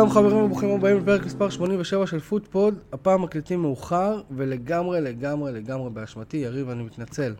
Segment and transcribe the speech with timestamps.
[0.00, 2.74] שלום חברים וברוכים הבאים לפרק מספר 87 של פוטפוד.
[2.92, 6.36] הפעם מקליטים מאוחר ולגמרי לגמרי לגמרי באשמתי.
[6.36, 7.34] יריב, אני מתנצל.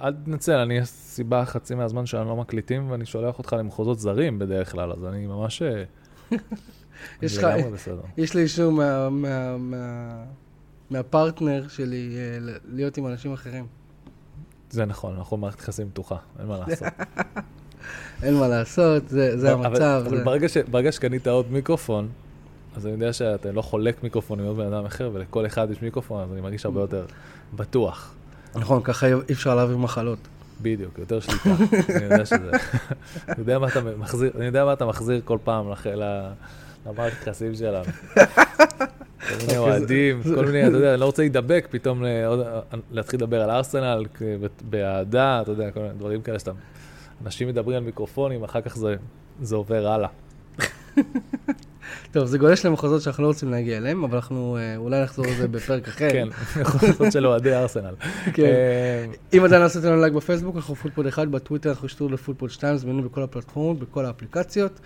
[0.00, 4.72] אל תתנצל, אני הסיבה חצי מהזמן שאני לא מקליטים ואני שולח אותך למחוזות זרים בדרך
[4.72, 5.62] כלל, אז אני ממש...
[5.62, 5.84] אה,
[7.22, 7.46] יש לך.
[8.16, 10.24] יש לי אישור מה- מה- מה-
[10.90, 13.66] מהפרטנר שלי אה, להיות עם אנשים אחרים.
[14.70, 16.88] זה נכון, אנחנו במערכת יחסים פתוחה, אין מה לעשות.
[18.22, 20.02] אין מה לעשות, זה זה אבל- המצב.
[20.06, 22.08] אבל זה- ברגע ש- ברגע שקנית עוד מיקרופון,
[22.76, 25.82] אז אני יודע שאתה לא חולק מיקרופון עם עוד בן אדם אחר, ולכל אחד יש
[25.82, 27.04] מיקרופון, אז אני מרגיש הרבה יותר
[27.56, 28.14] בטוח.
[28.54, 30.18] נכון, ככה אי אפשר להעביר מחלות.
[30.62, 31.50] בדיוק, יותר שליטה.
[31.94, 32.50] אני יודע שזה...
[33.28, 35.66] אני יודע מה אתה מחזיר, אני יודע מה אתה מחזיר כל פעם
[36.86, 37.84] למערכת יחסים שלנו.
[38.14, 42.46] כל מיני אוהדים, כל מיני, אתה יודע, אני לא רוצה להידבק פתאום לעוד-
[42.90, 44.04] להתחיל לדבר על ארסנל
[44.70, 46.50] באהדה, אתה יודע, כל מיני דברים כאלה שאתה...
[47.24, 48.96] אנשים מדברים על מיקרופונים, אחר כך זה-
[49.42, 50.08] זה עובר הלאה.
[52.12, 55.48] טוב, זה גולש למחוזות שאנחנו לא רוצים להגיע אליהם, אבל אנחנו אה, אולי נחזור לזה
[55.48, 56.08] בפרק אחר.
[56.10, 56.28] כן,
[57.00, 57.94] להיות של אוהדי ארסנל.
[58.34, 58.42] כן.
[58.44, 59.06] אה,
[59.38, 62.76] אם עדיין לא עשיתם לנו לייק בפייסבוק, אנחנו פוטפוד 1, בטוויטר אנחנו שטרודל פוטפוד 2,
[62.76, 64.80] זמינים בכל הפלטפורמות, בכל האפליקציות.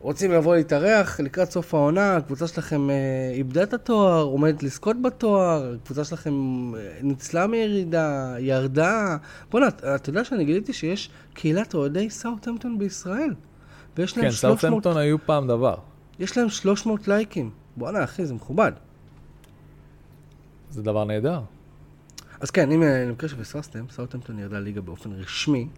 [0.00, 2.96] רוצים לבוא להתארח לקראת סוף העונה, הקבוצה שלכם אה,
[3.32, 6.34] איבדה את התואר, עומדת לזכות בתואר, הקבוצה שלכם
[6.74, 9.16] אה, ניצלה מירידה, ירדה.
[9.50, 13.34] בוא'נה, אתה יודע שאני גיליתי שיש קהילת אוהדי סאוטהמפטון בישראל,
[13.96, 15.76] ויש להם כן, 300, סאוטהמפטון היו פעם דבר.
[16.18, 17.50] יש להם 300 לייקים.
[17.76, 18.72] בוא'נה, אחי, זה מכובד.
[20.70, 21.40] זה דבר נהדר.
[22.40, 25.68] אז כן, אם אה, למקרה שפספסתם, סאוטהמפטון ירדה ליגה באופן רשמי.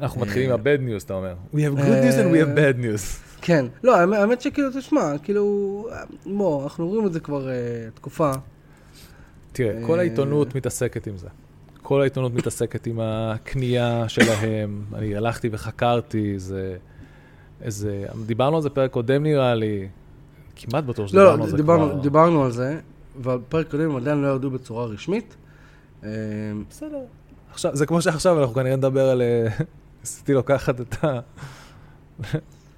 [0.00, 1.34] אנחנו אה, מתחילים עם ה-bad news, אתה אומר.
[1.54, 3.24] We have good news and we have bad news.
[3.42, 5.88] כן, לא, האמת- שכאילו, תשמע, כאילו,
[6.26, 7.54] בוא, אנחנו רואים את זה כבר אה,
[7.94, 8.32] תקופה.
[9.52, 11.28] תראה, אה, כל העיתונות מתעסקת עם זה.
[11.82, 14.84] כל העיתונות מתעסקת עם הקנייה שלהם.
[14.94, 16.76] אני הלכתי וחקרתי, זה...
[17.62, 18.06] איזה...
[18.26, 19.88] דיברנו על זה פרק קודם נראה לי.
[20.56, 22.00] כמעט בטוח לא, שדיברנו לא, על זה דיברנו, כבר.
[22.00, 22.78] דיברנו על זה,
[23.22, 25.36] ובפרק קודם הם עדיין לא ירדו בצורה רשמית.
[26.04, 26.10] אה,
[26.70, 26.98] בסדר.
[27.52, 29.22] עכשיו, זה כמו שעכשיו אנחנו כנראה נדבר על...
[30.04, 31.20] ניסיתי לוקחת את ה...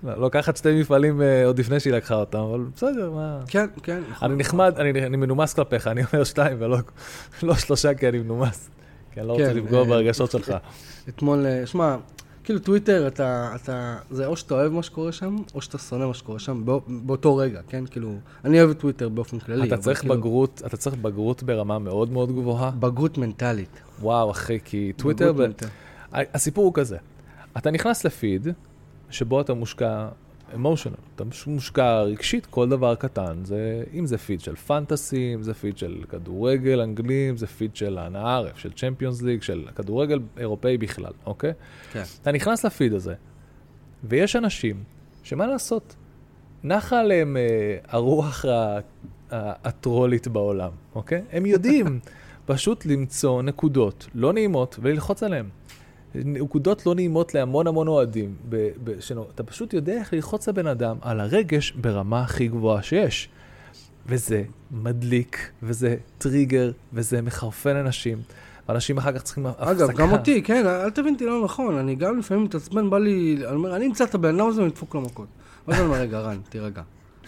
[0.04, 3.40] לא, לוקחת שתי מפעלים אה, עוד לפני שהיא לקחה אותם, אבל בסדר, מה...
[3.46, 4.02] כן, כן.
[4.22, 6.78] אני נחמד, אני, אני מנומס כלפיך, אני אומר שתיים ולא
[7.42, 8.70] לא שלושה כי אני מנומס.
[9.12, 10.54] כי אני לא רוצה כן, לפגוע אה, ברגשות שלך.
[11.08, 11.96] אתמול, אה, שמע,
[12.44, 16.14] כאילו טוויטר, אתה, אתה, זה או שאתה אוהב מה שקורה שם, או שאתה שונא מה
[16.14, 17.84] שקורה שם, בא, באותו רגע, כן?
[17.90, 19.68] כאילו, אני אוהב את טוויטר באופן כללי.
[19.68, 22.70] אתה צריך כאילו, בגרות, אתה צריך בגרות ברמה מאוד מאוד גבוהה.
[22.70, 23.80] בגרות מנטלית.
[24.00, 25.72] וואו, אחי, כי טוויטר, ב- מנטלית.
[26.12, 26.96] הסיפור הוא כזה,
[27.56, 28.48] אתה נכנס לפיד,
[29.10, 30.08] שבו אתה מושקע
[30.54, 35.54] אמושיונל, אתה מושקע רגשית, כל דבר קטן, זה, אם זה פיד של פנטסי, אם זה
[35.54, 40.20] פיד של כדורגל אנגלי, אם זה פיד של הנעה ערף, של צ'מפיונס ליג, של כדורגל
[40.38, 41.52] אירופאי בכלל, אוקיי?
[41.92, 42.02] כן.
[42.22, 43.14] אתה נכנס לפיד הזה,
[44.04, 44.84] ויש אנשים
[45.22, 45.96] שמה לעשות,
[46.64, 48.44] נחה עליהם אה, הרוח
[49.30, 51.22] הטרולית בעולם, אוקיי?
[51.32, 52.00] הם יודעים
[52.46, 55.46] פשוט למצוא נקודות לא נעימות וללחוץ עליהן.
[56.24, 58.34] נקודות לא נעימות להמון המון אוהדים.
[58.48, 62.82] ב- ב- שנו, אתה פשוט יודע איך ללחוץ לבן אדם על הרגש ברמה הכי גבוהה
[62.82, 63.28] שיש.
[64.06, 68.18] וזה מדליק, וזה טריגר, וזה מחרפן אנשים.
[68.68, 69.70] ואנשים אחר כך צריכים הפסקה.
[69.70, 73.36] אגב, גם אותי, כן, אל תבין אותי לא נכון, אני גם לפעמים מתעצבן, בא לי,
[73.46, 75.26] אני אומר, אני אמצא את הבן אדם הזה ונדפוק לו מכות.
[75.68, 76.82] ואז אני אומר, רגע, רן, תירגע.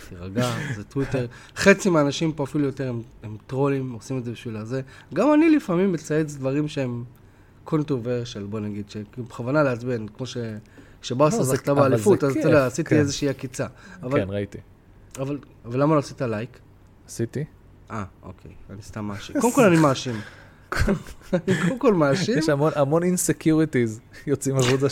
[0.09, 1.27] תירגע, זה טוויטר.
[1.57, 4.81] חצי מהאנשים פה אפילו יותר הם, הם טרולים, עושים את זה בשביל הזה.
[5.15, 7.05] גם אני לפעמים מצייץ דברים שהם
[7.69, 10.37] controversial, בוא נגיד, שבכוונה לעצבן, כמו ש...
[11.03, 12.97] כשברסה לא, זכתה באליפות, אז אתה יודע, עשיתי כן.
[12.97, 13.67] איזושהי עקיצה.
[14.03, 14.59] אבל, כן, ראיתי.
[15.19, 16.59] אבל, למה לא עשית לייק?
[17.07, 17.45] עשיתי.
[17.91, 19.41] אה, אוקיי, אני סתם מאשים.
[19.41, 20.15] קודם כל אני מאשים.
[20.69, 22.39] קודם כל מאשים.
[22.39, 24.87] יש המון, המון insecurities יוצאים החוצה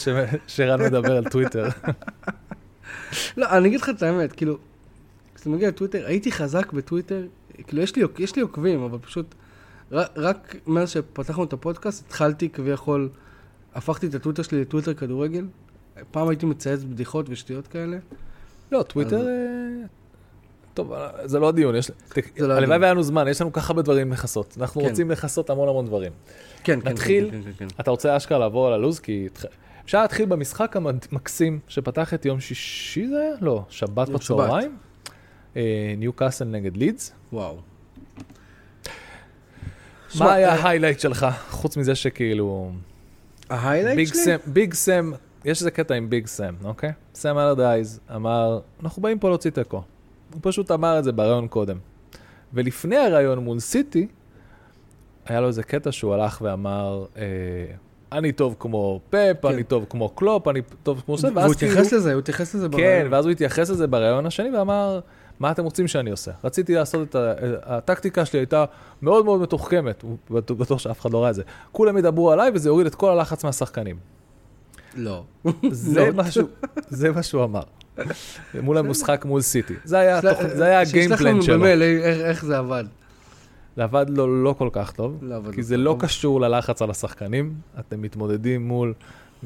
[0.47, 1.69] שרן מדבר על טוויטר.
[3.37, 4.59] לא, אני אגיד לך את האמת, כאילו,
[5.35, 7.27] כשאתה מגיע לטוויטר, הייתי חזק בטוויטר,
[7.67, 9.35] כאילו, יש לי, יש לי עוקבים, אבל פשוט,
[9.93, 13.09] רק, מאז שפתחנו את הפודקאסט, התחלתי כביכול,
[13.75, 15.47] הפכתי את הטוויטר שלי לטוויטר כדורגל.
[16.11, 17.97] פעם הייתי מצייץ בדיחות ושטויות כאלה.
[18.73, 19.21] לא, טוויטר...
[19.21, 19.87] אז- אה,
[20.75, 21.91] טוב, אה, זה לא הדיון, יש...
[22.39, 22.79] לא הלוואי.
[22.79, 24.57] והיה לנו זמן, יש לנו ככה הרבה דברים לכסות.
[24.61, 24.89] אנחנו כן.
[24.89, 26.13] רוצים לכסות המון המון דברים.
[26.65, 27.31] כן, כן, נתחיל.
[27.31, 27.67] כן, כן, כן, כן.
[27.81, 29.01] אתה רוצה אשכרה לעבור על הלו"ז?
[29.01, 29.29] כי
[29.85, 33.35] אפשר להתחיל במשחק המקסים שפתח את יום שישי זה היה?
[33.41, 34.77] לא, שבת בצהריים.
[35.97, 37.13] ניו קאסל נגד לידס.
[37.33, 37.57] וואו.
[40.19, 41.27] מה היה אה, ה highlight שלך?
[41.51, 42.71] חוץ מזה שכאילו...
[43.51, 44.37] ה highlight שלי?
[44.47, 45.13] ביג סם,
[45.45, 46.93] יש איזה קטע עם ביג סם, אוקיי?
[47.15, 49.83] סם אלרדייז אמר, אנחנו באים פה להוציא תיקו.
[50.33, 51.77] הוא פשוט אמר את זה בריאיון קודם.
[52.55, 54.07] ולפני הריאיון מול סיטי,
[55.27, 57.23] היה לו איזה קטע שהוא הלך ואמר, אה,
[58.13, 59.49] אני טוב כמו פפ, כן.
[59.49, 61.73] אני טוב כמו קלופ, אני טוב כמו זה, והוא ואז כאילו...
[61.73, 63.13] התייחס לזה, הוא התייחס לזה כן, בריאיון.
[63.13, 65.01] ואז הוא התייחס לזה בריאיון השני ואמר,
[65.41, 66.31] מה אתם רוצים שאני עושה?
[66.45, 67.33] רציתי לעשות את ה...
[67.63, 68.65] הטקטיקה שלי הייתה
[69.03, 71.43] מאוד מאוד מתוחכמת, בטוח- שאף אחד לא ראה את זה.
[71.73, 73.97] כולם ידברו עליי וזה יוריד את כל הלחץ מהשחקנים.
[74.97, 75.25] לא.
[75.71, 76.13] זה לא.
[76.13, 76.49] מה שהוא-
[76.89, 77.63] זה מה שהוא אמר.
[78.63, 79.75] מול המשחק מול סיטי.
[79.85, 81.55] זה היה התוכ- זה היה שישלח הגיימפלן לנו שלו.
[81.59, 82.85] במייל איך- זה עבד.
[83.77, 85.77] זה עבד לו לא כל כך טוב, לא כי זה.
[85.77, 87.55] לא קשור ללחץ על השחקנים.
[87.79, 88.95] אתם מתמודדים מול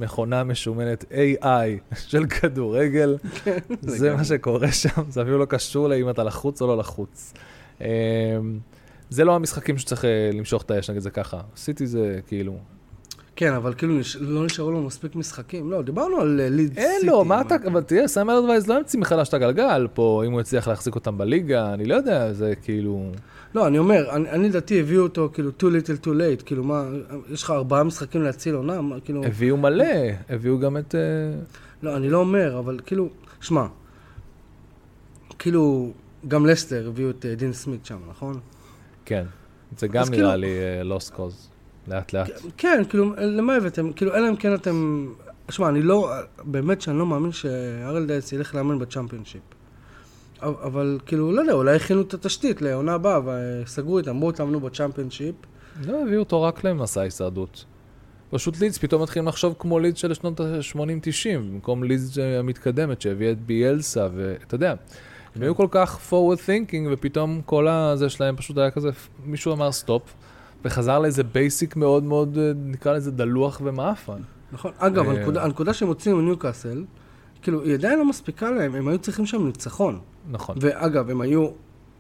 [0.01, 3.17] מכונה משומנת AI של כדורגל.
[3.81, 4.17] זה לגמרי.
[4.17, 7.35] מה שקורה שם, זה אפילו לא קשור לאם אתה לחוץ או לא לחוץ.
[7.81, 7.87] אמ,
[9.11, 11.41] זה לא המשחקים שצריך אה, למשוך את האש, נגיד זה ככה.
[11.57, 12.59] סיטי זה כאילו...
[13.37, 15.71] כן, אבל כאילו לא נשארו לו מספיק משחקים.
[15.71, 16.81] לא, דיברנו על ליד סיטי.
[16.81, 17.55] אין לו, מה אתה...
[17.67, 21.19] אבל תראה, סם אלדווייז לא המציא מחדש את הגלגל פה, אם הוא הצליח להחזיק אותם
[21.19, 23.13] בליגה, אני לא יודע, זה כאילו...
[23.55, 26.85] לא, אני אומר, אני אני לדעתי הביאו אותו כאילו too little too late, כאילו מה,
[27.31, 29.25] יש לך ארבעה משחקים להציל עונה, מה, כאילו...
[29.25, 29.85] הביאו מלא,
[30.29, 30.95] הביאו גם את...
[30.95, 31.01] אה,
[31.83, 33.09] לא, אני לא אומר, אבל כאילו,
[33.41, 33.67] שמע,
[35.39, 35.93] כאילו,
[36.29, 38.41] גם לסטר הביאו את אה, דין סמית שם, נכון?
[39.05, 39.25] כן,
[39.79, 40.49] זה גם אז נראה כאילו- לי
[40.85, 41.49] לוסט קוז,
[41.89, 42.31] לאט לאט.
[42.57, 43.93] כן, כאילו, למה הבאתם?
[43.93, 45.07] כאילו, אלא אם כן אתם...
[45.51, 46.11] שמע, אני לא,
[46.45, 49.43] באמת שאני לא מאמין שארלדייס ילך לאמן בצ'מפיונשיפ.
[50.43, 55.35] אבל, כאילו, לא יודע, אולי הכינו את התשתית לעונה הבאה וסגרו איתם, בואו תאמנו בצ'מפיונשיפ.
[55.87, 57.65] לא, הביאו אותו רק למסע הישרדות.
[58.31, 63.41] פשוט לידס פתאום מתחילים לחשוב כמו לידס של שנות ה-80-90, במקום לידס המתקדמת שהביאה את
[63.41, 64.75] ביאלסה, ואתה יודע,
[65.37, 68.91] הם היו כל כך forward thinking, ופתאום כל הזה שלהם פשוט היה כזה,
[69.25, 70.03] מישהו אמר סטופ,
[70.65, 74.21] וחזר לאיזה basic מאוד מאוד, אה, נקרא לזה דלוח ומאפן.
[74.53, 74.73] נכון.
[74.79, 75.45] אגב, אה.
[75.45, 76.85] הנקודה שהם הוציאו מניוקאסל,
[77.43, 79.99] כאילו, היא עדיין לא מספיקה להם, הם היו צריכים שם ניצחון.
[80.31, 80.57] נכון.
[80.61, 81.49] ואגב, הם היו,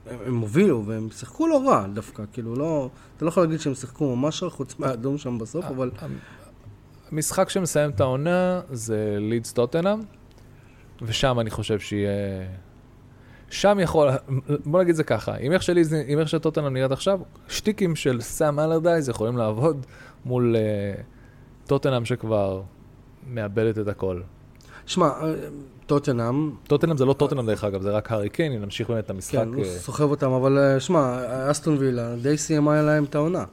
[0.06, 3.74] הם, הם הובילו, והם שיחקו לא רע דווקא, כאילו, לא, אתה לא יכול להגיד שהם
[3.74, 5.90] שיחקו ממש רע, חוץ מהאדום שם בסוף, אבל...
[7.12, 10.00] המשחק שמסיים את העונה זה לידס טוטנאם,
[11.02, 12.46] ושם אני חושב שיהיה...
[13.50, 14.08] שם יכול,
[14.64, 18.60] בוא נגיד זה ככה, עם איך שלידס, עם איך שטוטנאם נראית עכשיו, שטיקים של סאם
[18.60, 19.86] אלרדייז יכולים לעבוד
[20.24, 22.62] מול uh, טוטנאם שכבר
[23.26, 24.20] מאבדת את הכל.
[24.86, 25.34] שמע, אה,
[25.90, 29.10] טוטנאם, טוטנאם זה לא טוטנאם דרך אגב, זה רק הארי קיין, אם נמשיך באמת את
[29.10, 29.38] המשחק.
[29.38, 31.20] כן, הוא אה, סוחב אותם, אבל אה, שמע,
[31.50, 33.44] אסטון וילה, די סיימה להם את העונה.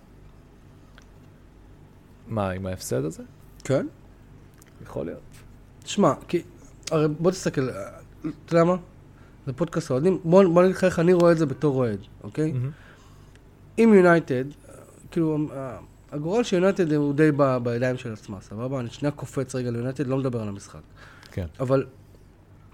[2.27, 3.23] מה, עם ההפסד הזה?
[3.63, 3.87] כן?
[4.83, 5.19] יכול להיות.
[5.85, 6.41] שמע, כי,
[6.91, 7.89] הרי בוא תסתכל, אה,
[8.45, 8.75] אתה יודע מה?
[9.45, 12.51] זה פודקאסט אוהדים, בוא, בוא נגיד לך איך אני רואה את זה בתור אוהד, אוקיי?
[12.51, 12.71] מהמם.
[13.79, 14.45] אם יונייטד,
[15.11, 15.37] כאילו,
[16.11, 18.79] הגורל של יונייטד הוא די ב- בידיים של עצמה, סבבה?
[18.79, 20.81] אני שנייה קופץ רגע ליונייטד, לא מדבר על המשחק.
[21.31, 21.45] כן.
[21.59, 21.85] אבל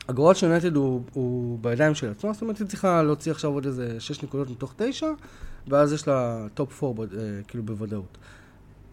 [0.07, 3.65] הגורל של יונייטד הוא, הוא בידיים של עצמה, זאת אומרת, היא צריכה להוציא עכשיו עוד
[3.65, 5.07] איזה 6 נקודות מתוך 9,
[5.67, 7.03] ואז יש לה top 4,
[7.47, 8.17] כאילו, בוודאות.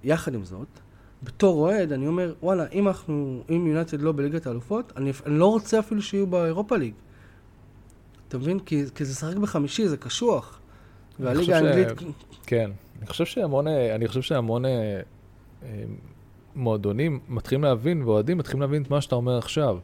[0.05, 0.69] יחד עם זאת,
[1.23, 5.47] בתור אוהד, אני אומר, וואלה, אם אנחנו, אם יונייטד לא בליגת האלופות, אני, אני לא
[5.47, 6.95] רוצה אפילו שיהיו באירופה ליג.
[8.29, 8.59] אתה מבין?
[8.59, 10.61] כי, כי זה לשחק בחמישי, זה קשוח.
[11.21, 11.89] והליגה חושב ש- האנגלית...
[12.47, 15.01] כן, אני חושב שהמון, אה, אני חושב שהמון אה,
[15.63, 15.85] אה,
[16.55, 19.79] מועדונים מתחילים להבין, ואוהדים מתחילים להבין את מה שאתה אומר עכשיו.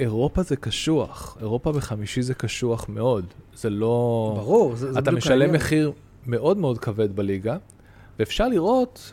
[0.00, 3.26] אירופה זה קשוח, אירופה בחמישי זה קשוח מאוד.
[3.54, 4.32] זה לא...
[4.36, 5.54] ברור, זה, זה אתה בדיוק משלם העניין.
[5.54, 5.92] מחיר
[6.26, 7.56] מאוד מאוד כבד בליגה,
[8.18, 9.12] ואפשר לראות,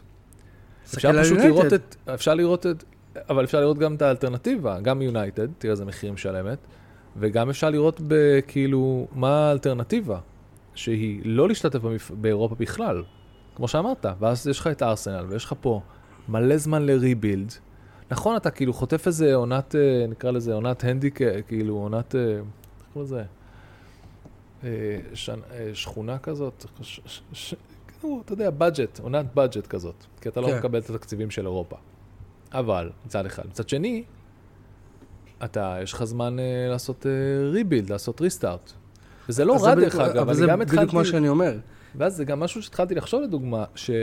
[0.95, 1.47] אפשר פשוט יונייטד.
[1.47, 2.83] לראות את, אפשר לראות את,
[3.29, 6.57] אבל אפשר לראות גם את האלטרנטיבה, גם יונייטד, תראה איזה מחיר משלמת,
[7.17, 10.19] וגם אפשר לראות בכאילו, מה האלטרנטיבה,
[10.75, 12.11] שהיא לא להשתתף במפ...
[12.11, 13.03] באירופה בכלל,
[13.55, 15.81] כמו שאמרת, ואז יש לך את ארסנל, ויש לך פה
[16.29, 17.53] מלא זמן לריבילד.
[18.11, 22.41] נכון, אתה כאילו חוטף איזה עונת, אה, נקרא לזה עונת הנדיק, כאילו עונת, אה, איך
[22.93, 23.23] קוראים לזה?
[24.63, 24.99] אה,
[25.73, 27.53] שכונה כזאת, ש- ש- ש-
[27.87, 30.57] כאילו, אתה יודע, בדג'ט, עונת בדג'ט כזאת, כי אתה לא כן.
[30.57, 31.75] מקבל את התקציבים של אירופה.
[32.53, 33.43] אבל, מצד אחד.
[33.47, 34.03] מצד שני,
[35.43, 36.37] אתה, יש לך זמן
[36.69, 37.05] לעשות
[37.51, 38.71] ריבילד, לעשות ריסטארט.
[39.29, 40.95] וזה לא זה רע בדיוק- דרך אגב, אבל אני זה גם בדיוק התחלתי...
[40.95, 41.57] מה שאני אומר.
[41.95, 43.95] ואז זה גם משהו שהתחלתי לחשוב לדוגמה, שעל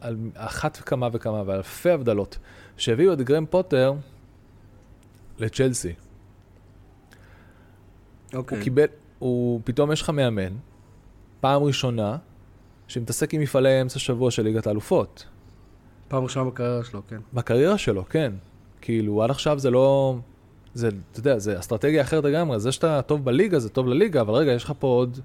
[0.00, 2.38] על אחת כמה וכמה ואלפי הבדלות,
[2.76, 3.94] שהביאו את גרם פוטר
[5.38, 5.92] לצ'לסי.
[8.34, 8.58] אוקיי.
[8.58, 8.84] הוא קיבל,
[9.18, 10.52] הוא, פתאום יש לך מאמן,
[11.40, 12.16] פעם ראשונה,
[12.88, 15.26] שמתעסק עם מפעלי אמצע שבוע של ליגת האלופות.
[16.08, 17.20] פעם ראשונה בקריירה שלו, כן.
[17.32, 18.32] בקריירה שלו, כן.
[18.80, 20.18] כאילו, עד עכשיו זה לא...
[20.74, 22.60] זה, אתה יודע, זה אסטרטגיה אחרת לגמרי.
[22.60, 25.18] זה שאתה טוב בליגה, זה טוב לליגה, אבל רגע, יש לך פה עוד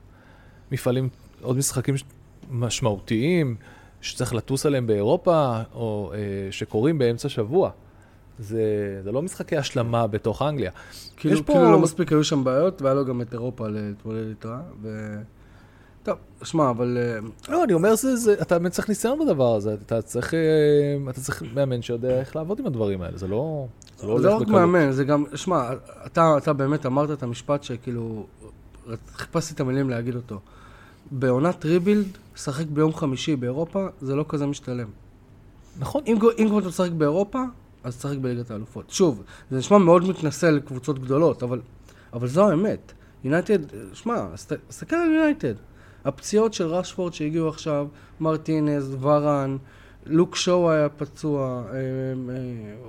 [0.72, 1.10] מפעלים,
[1.42, 1.96] עוד משחקים
[2.50, 3.56] משמעותיים,
[4.05, 6.17] שצריך לטוס עליהם באירופה, או אה,
[6.51, 7.69] שקורים באמצע שבוע.
[8.39, 8.62] זה,
[9.03, 10.71] זה לא משחקי השלמה בתוך אנגליה.
[11.17, 14.27] כאילו, יש פה- כאילו לא מספיק היו שם בעיות, והיה לו גם את אירופה להתמודד
[14.29, 15.15] איתה, ו...
[16.03, 16.97] טוב, שמע, אבל...
[17.01, 17.19] אה,
[17.53, 20.39] לא, אני אומר, זה, זה, אתה באמת צריך ניסיון בדבר הזה, אתה צריך, אה,
[21.09, 24.35] אתה צריך מאמן שיודע איך לעבוד עם הדברים האלה, זה לא, זה לא זה לא
[24.38, 24.47] רק.
[24.47, 25.69] מאמן, זה גם, שמע,
[26.05, 28.25] אתה, אתה באמת אמרת את המשפט שכאילו,
[29.07, 30.39] חיפשתי את המילים להגיד אותו.
[31.12, 34.88] בעונת ריבילד, לשחק ביום חמישי באירופה, זה לא כזה משתלם.
[35.79, 37.43] נכון, אם, אם כבר אתה משחק באירופה,
[37.83, 38.89] אז תשחק בליגת האלופות.
[38.89, 41.62] שוב, זה נשמע מאוד מתנשא לקבוצות גדולות, אבל,
[42.13, 42.93] אבל זו האמת.
[43.24, 43.59] יונייטד,
[43.93, 44.25] שמע,
[44.67, 45.53] תסתכל על יונייטד.
[46.05, 47.88] הפציעות של רשפורד שהגיעו עכשיו,
[48.19, 49.57] מרטינז, ורן,
[50.05, 51.81] לוק שואו היה פצוע, אה, אה,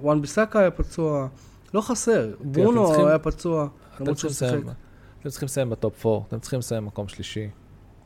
[0.00, 1.28] וואן ביסאקה היה פצוע,
[1.75, 2.35] לא חסר.
[2.40, 4.64] ברונו היה פצוע, אתם צריכים.
[5.42, 7.49] לסיים, ב top 4, אתם צריכים לסיים במקום שלישי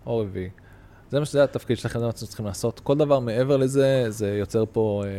[0.07, 0.49] או רביעי.
[1.11, 2.81] זה מה שזה התפקיד שלכם, זה מה שאתם צריכים לעשות.
[2.81, 5.11] כל דבר מעבר לזה, זה יוצר פה אה,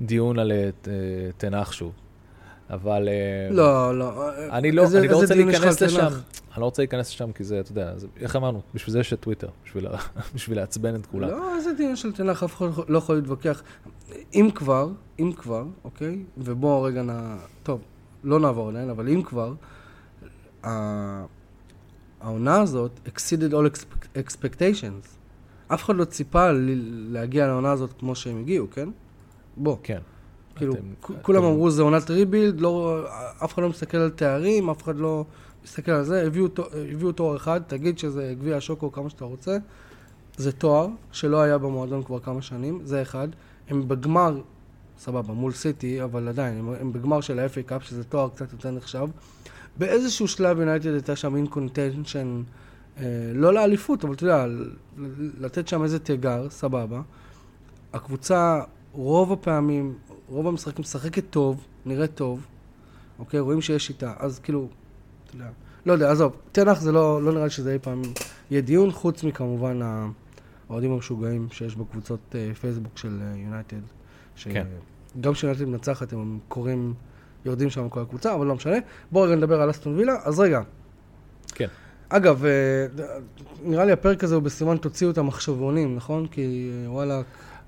[0.00, 0.70] דיון על אה,
[1.36, 1.92] תנח שוב.
[2.70, 3.08] אבל...
[3.08, 4.28] אה, לא, לא.
[4.50, 5.98] אני לא, איזה- אני לא רוצה להיכנס לשם.
[6.00, 6.22] תנח?
[6.54, 9.12] אני לא רוצה להיכנס לשם כי זה, אתה יודע, זה, איך אמרנו, בשביל זה יש
[9.12, 9.86] את טוויטר, בשביל,
[10.34, 11.28] בשביל לעצבן את כולם.
[11.28, 13.62] לא, איזה דיון של תנח, אף אחד לא יכול להתווכח.
[14.34, 14.88] אם כבר,
[15.18, 16.22] אם כבר, אוקיי?
[16.38, 17.10] ובואו רגע נ...
[17.62, 17.80] טוב,
[18.24, 19.52] לא נעבור עליהן, אבל אם כבר,
[22.24, 25.06] העונה הזאת exceeded all expect- expectations.
[25.68, 26.48] אף אחד לא ציפה
[27.08, 28.88] להגיע לעונה הזאת כמו שהם הגיעו, כן?
[29.56, 29.98] בוא, כן.
[30.56, 30.82] כאילו, אתם-
[31.22, 33.00] כולם אתם- אמרו זה עונת rebuild, לא,
[33.44, 35.24] אף אחד לא מסתכל על תארים, אף אחד לא
[35.64, 36.46] מסתכל על זה, הביאו,
[36.92, 39.56] הביאו תואר אחד, תגיד שזה גביע השוקו כמה שאתה רוצה.
[40.36, 43.28] זה תואר שלא היה במועדון כבר כמה שנים, זה אחד.
[43.68, 44.40] הם בגמר,
[44.98, 48.70] סבבה, מול סיטי, אבל עדיין, הם, הם בגמר של ה-FA Cup, שזה תואר קצת יותר
[48.70, 49.06] נחשב.
[49.78, 52.42] באיזשהו שלב יונייטד הייתה שם in contention,
[52.98, 53.04] אה,
[53.34, 54.46] לא לאליפות, אבל אתה יודע,
[55.40, 57.02] לתת שם איזה תיגר, סבבה.
[57.92, 58.60] הקבוצה,
[58.92, 59.94] רוב הפעמים,
[60.28, 62.46] רוב המשחקים משחקת טוב, נראית טוב,
[63.18, 63.40] אוקיי?
[63.40, 64.68] רואים שיש שיטה, אז כאילו,
[65.26, 65.48] אתה יודע,
[65.86, 68.02] לא יודע, עזוב, תנח זה לא, לא נראה לי שזה אי פעם
[68.50, 69.80] יהיה דיון, חוץ מכמובן
[70.68, 73.80] האוהדים המשוגעים שיש בקבוצות אה, פייסבוק של אה, יונייטד.
[74.36, 74.66] ש- כן.
[75.20, 76.94] גם כשיונייטד מנצחת הם קוראים,
[77.44, 78.76] יורדים שם כל הקבוצה, אבל לא משנה.
[79.12, 80.60] בואו רגע נדבר על אסטון וילה, אז רגע.
[81.54, 81.68] כן.
[82.08, 82.50] אגב, אה,
[83.62, 86.26] נראה לי הפרק הזה הוא בסימן תוציאו את המחשבונים, נכון?
[86.26, 87.20] כי אה, וואלה,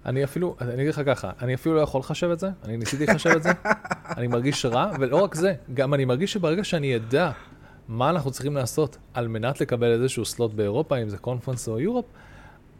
[0.07, 3.07] אני אפילו, אני אגיד לך ככה, אני אפילו לא יכול לחשב את זה, אני ניסיתי
[3.07, 3.51] לחשב את זה,
[4.17, 7.31] אני מרגיש רע, ולא רק זה, גם אני מרגיש שברגע שאני אדע
[7.89, 12.05] מה אנחנו צריכים לעשות על מנת לקבל איזשהו סלוט באירופה, אם זה קונפרנס או יורופ,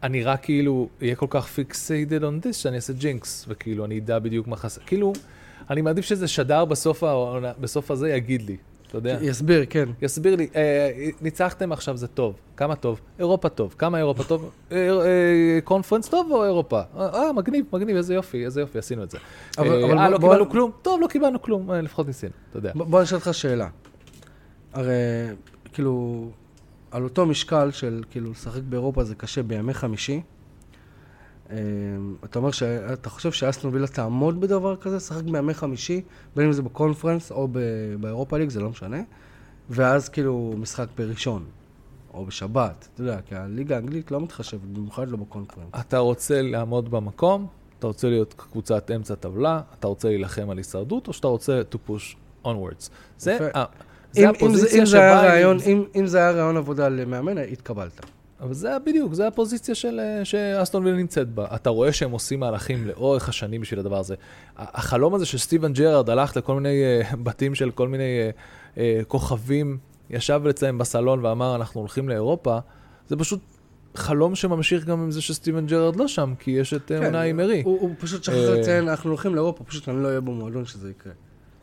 [0.03, 4.19] אני רק כאילו אהיה כל כך fixated on this, שאני אעשה ג'ינקס, וכאילו אני אדע
[4.19, 5.13] בדיוק מה חסר, כאילו,
[5.69, 8.57] אני מעדיף שזה שדר בסוף, העונה- בסוף הזה יגיד לי,
[8.87, 9.17] אתה יודע.
[9.21, 9.89] יסביר, כן.
[10.01, 10.89] יסביר לי, אה,
[11.21, 12.99] ניצחתם עכשיו זה טוב, כמה טוב?
[13.19, 14.49] אירופה טוב, כמה אירופה טוב?
[14.71, 15.05] אה, אה,
[15.63, 16.81] קונפרנס טוב או אירופה?
[16.99, 19.17] אה, מגניב, מגניב, איזה יופי, איזה יופי, עשינו את זה.
[19.57, 20.71] אבל- אה, אבל אה, בוא- לא בוא- קיבלנו כלום?
[20.81, 22.71] טוב, לא קיבלנו כלום, אה, לפחות ניסינו, אתה יודע.
[22.75, 23.67] בוא אני אשאל אותך שאלה.
[24.73, 24.93] הרי,
[25.73, 26.25] כאילו,
[26.91, 30.21] על אותו משקל של, כאילו, לשחק באירופה זה קשה בימי חמישי.
[31.51, 31.55] אה,
[32.25, 36.01] אתה אומר שאתה חושב שאסטון וילה תעמוד בדבר כזה, לשחק בימי חמישי,
[36.35, 37.59] בין אם זה בקונפרנס או ב-
[37.99, 39.01] באירופה ליג, זה לא משנה.
[39.69, 41.45] ואז כאילו משחק בראשון,
[42.13, 45.67] או בשבת, אתה יודע, כי הליגה האנגלית לא מתחשבת, במיוחד לא בקונפרנס.
[45.79, 47.47] אתה רוצה לעמוד במקום,
[47.79, 51.89] אתה רוצה להיות קבוצת אמצע טבלה, אתה רוצה להילחם על הישרדות, או שאתה רוצה to
[51.89, 52.89] push onwards.
[53.17, 53.37] זה.
[53.53, 53.65] ה-
[54.29, 55.47] הפוזיציה שבה...
[55.95, 58.05] אם זה היה רעיון עבודה למאמן, התקבלת.
[58.41, 61.47] אבל זה בדיוק, זה הפוזיציה של, אה, שאסטון וילה נמצאת בה.
[61.55, 64.15] אתה רואה שהם עושים מהלכים לאורך השנים בשביל הדבר הזה.
[64.57, 68.29] החלום הזה של סטיבן ג'רארד הלך לכל מיני אה, בתים של כל מיני אה,
[68.77, 69.77] אה, כוכבים,
[70.09, 72.59] ישב אצלם בסלון ואמר, אנחנו הולכים לאירופה,
[73.07, 73.39] זה פשוט
[73.95, 77.33] חלום שממשיך גם עם זה שסטיבן ג'רארד לא שם, כי יש את כן, כן, אונאי
[77.33, 77.61] אמרי.
[77.65, 80.89] הוא, הוא פשוט שכח אה, לציין, אנחנו הולכים לאירופה, פשוט אני לא אהיה במועדון שזה
[80.89, 81.13] יקרה.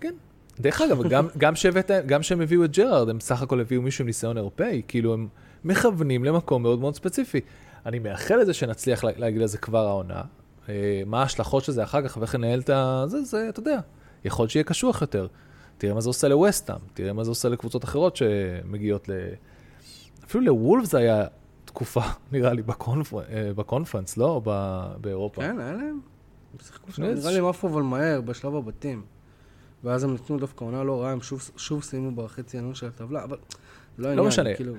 [0.01, 0.15] כן.
[0.61, 4.03] דרך אגב, גם, גם, שהבאת, גם שהם הביאו את ג'רארד, הם סך הכל הביאו מישהו
[4.03, 5.29] עם ניסיון אירופאי, כאילו הם
[5.65, 7.41] מכוונים למקום מאוד מאוד ספציפי.
[7.87, 10.23] אני מייחל לזה שנצליח לה- להגיד לזה כבר העונה.
[10.69, 13.05] אה, מה ההשלכות של זה אחר כך ואיך לנהל את ה...
[13.07, 13.79] זה, זה, אתה יודע,
[14.25, 15.27] יכול להיות שיהיה קשוח יותר.
[15.79, 19.13] תראה מה זה עושה לווסטהאם, תראה מה זה עושה לקבוצות אחרות שמגיעות ל...
[20.25, 21.25] אפילו לוולפס היה
[21.65, 22.01] תקופה,
[22.33, 23.19] נראה לי, בקונפר...
[23.21, 24.41] אה, בקונפרנס, לא?
[24.45, 24.81] ב...
[25.01, 25.43] באירופה.
[25.43, 26.01] כן, היה להם.
[26.99, 29.03] נראה לי הם עפו אבל מהר, בשלב הבתים.
[29.85, 33.25] ואז הם נתנו דווקא עונה לא רעה, הם שוב, שוב סיימו בחצי העליון של הטבלה,
[33.25, 33.37] אבל
[33.99, 34.55] לא העניין, משנה.
[34.55, 34.75] כאילו.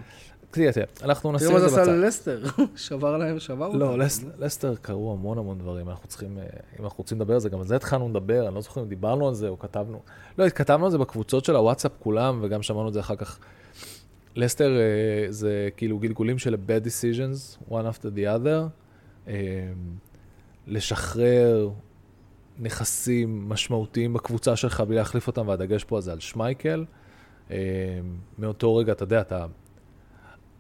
[0.56, 2.00] תראה, תראה, אנחנו נשים תראה מה את זה זה עשה בצד.
[2.04, 2.42] ללסטר,
[2.76, 3.80] שבר להם, שבר אותם.
[3.80, 6.44] לא, לס- לסטר קרו המון המון דברים, אנחנו צריכים, אה,
[6.80, 8.88] אם אנחנו רוצים לדבר על זה, גם על זה התחלנו לדבר, אני לא זוכר אם
[8.88, 10.00] דיברנו על זה או כתבנו.
[10.38, 13.40] לא, כתבנו על זה בקבוצות של הוואטסאפ כולם, וגם שמענו את זה אחר כך.
[14.36, 14.82] לסטר אה,
[15.32, 18.68] זה כאילו גלגולים של bad decisions, one after the other.
[19.28, 19.34] אה,
[20.68, 21.70] לשחרר
[22.60, 26.86] נכסים משמעותיים בקבוצה שלך בלי להחליף אותם, והדגש פה זה על שמייקל.
[28.40, 29.46] מאותו רגע, אתה יודע, אתה...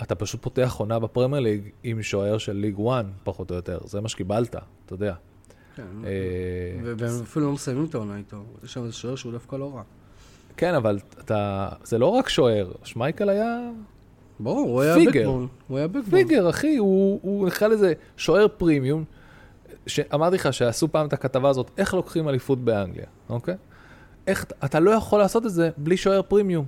[0.01, 3.79] אתה פשוט פותח עונה בפרמייר ליג עם שוער של ליג 1, פחות או יותר.
[3.85, 5.13] זה מה שקיבלת, אתה יודע.
[5.75, 8.37] כן, אה, והם אפילו לא מסיימים את העונה איתו.
[8.63, 9.81] יש שם איזה שוער שהוא דווקא לא רע.
[10.57, 11.69] כן, אבל אתה...
[11.83, 13.69] זה לא רק שוער, שמייקל היה
[14.39, 14.95] ברור, הוא היה.
[15.07, 15.47] בקבון.
[15.67, 16.09] הוא היה בקבון.
[16.11, 19.03] פיגר, אחי, הוא, נקרא לזה שוער פרימיום.
[19.87, 23.55] שאמרתי לך שעשו פעם את הכתבה הזאת, איך לוקחים אליפות באנגליה, אוקיי?
[24.27, 26.65] איך, אתה לא יכול לעשות את זה בלי שוער פרימיום.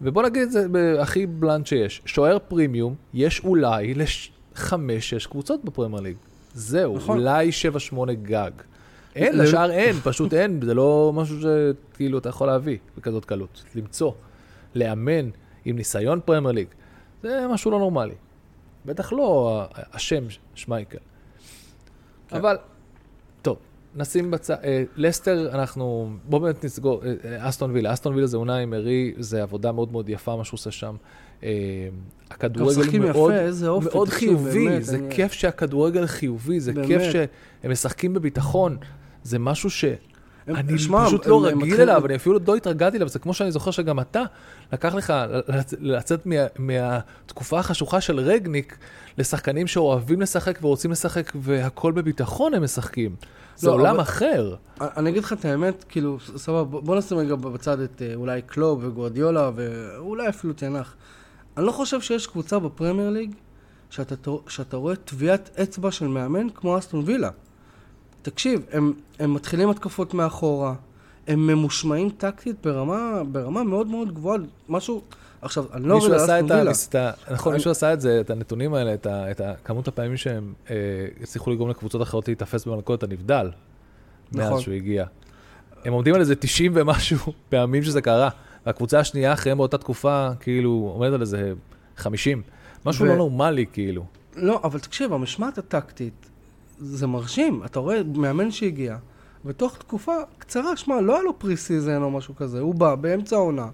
[0.00, 0.66] ובוא נגיד את זה
[1.00, 2.02] הכי בלנד שיש.
[2.04, 6.16] שוער פרימיום, יש אולי לחמש, שש קבוצות בפרמייר ליג.
[6.54, 7.18] זהו, נכון.
[7.18, 8.50] אולי שבע, שמונה גג.
[9.16, 13.64] אין, ל- לשאר אין, פשוט אין, זה לא משהו שכאילו אתה יכול להביא בכזאת קלות.
[13.74, 14.12] למצוא,
[14.74, 15.30] לאמן
[15.64, 16.66] עם ניסיון פרמייר ליג,
[17.22, 18.14] זה משהו לא נורמלי.
[18.86, 19.62] בטח לא
[19.92, 20.24] השם
[20.54, 20.98] שמייקל.
[22.28, 22.36] כן.
[22.36, 22.56] אבל,
[23.98, 28.36] נשים בצד, אה, לסטר, אנחנו, בואו באמת נסגור, אה, אה, אסטון וילה, אסטון וילה זה
[28.36, 30.96] אונאי מרי, זה עבודה מאוד מאוד יפה מה שהוא עושה שם.
[32.30, 33.88] הכדורגל מאוד, יפה, איזה אופי.
[33.94, 36.86] מאוד חיובי, באמת, זה אני- כיף שהכדורגל חיובי, זה באמת.
[36.86, 38.76] כיף שהם משחקים בביטחון,
[39.22, 39.84] זה משהו ש...
[40.48, 43.34] אני שמע, פשוט הם- לא הם רגיל אליו, אני אפילו לא התרגלתי אליו, זה כמו
[43.34, 44.22] שאני זוכר שגם אתה,
[44.72, 45.12] לקח לך
[45.48, 48.78] לצ- לצאת מה- מהתקופה החשוכה של רגניק
[49.18, 53.16] לשחקנים שאוהבים לשחק ורוצים לשחק והכל בביטחון הם משחקים.
[53.56, 54.54] זה לא, עולם אבל- אחר.
[54.80, 58.84] אני אגיד לך את האמת, כאילו, סבבה, בוא נשים רגע בצד את אה, אולי קלוב
[58.84, 60.94] וגורדיולה ואולי אפילו תנח.
[61.56, 63.34] אני לא חושב שיש קבוצה בפרמייר ליג
[63.90, 64.14] שאתה,
[64.48, 67.30] שאתה רואה טביעת אצבע של מאמן כמו אסטון וילה.
[68.22, 70.74] תקשיב, הם, הם מתחילים התקפות מאחורה,
[71.28, 75.02] הם ממושמעים טקטית ברמה, ברמה מאוד מאוד גבוהה, משהו...
[75.42, 76.50] עכשיו, אני לא מישהו עשה את.
[76.50, 76.94] המסת...
[77.30, 80.16] נכון, אני- מישהו עשה את זה, את הנתונים האלה, את ה- את ה- כמות הפעמים
[80.16, 80.74] שהם אה,
[81.22, 83.50] הצליחו לגרום לקבוצות אחרות להיתפס במלכודת הנבדל,
[84.32, 84.60] מאז נכון.
[84.60, 85.04] שהוא הגיע.
[85.84, 87.18] הם עומדים על איזה 90 ומשהו
[87.50, 88.28] פעמים שזה קרה,
[88.66, 91.52] והקבוצה השנייה אחריהם באותה תקופה, כאילו, עומדת על איזה
[91.96, 92.42] 50.
[92.86, 94.04] משהו ו- לא נורמלי, כאילו.
[94.36, 96.27] לא, אבל תקשיב, המשמעת הטקטית,
[96.78, 97.64] זה מרשים.
[97.64, 98.96] אתה רואה מאמן שהגיע,
[99.44, 103.68] ותוך תקופה קצרה, שמע, לא היה לו pre-season או משהו כזה, הוא בא באמצע העונה.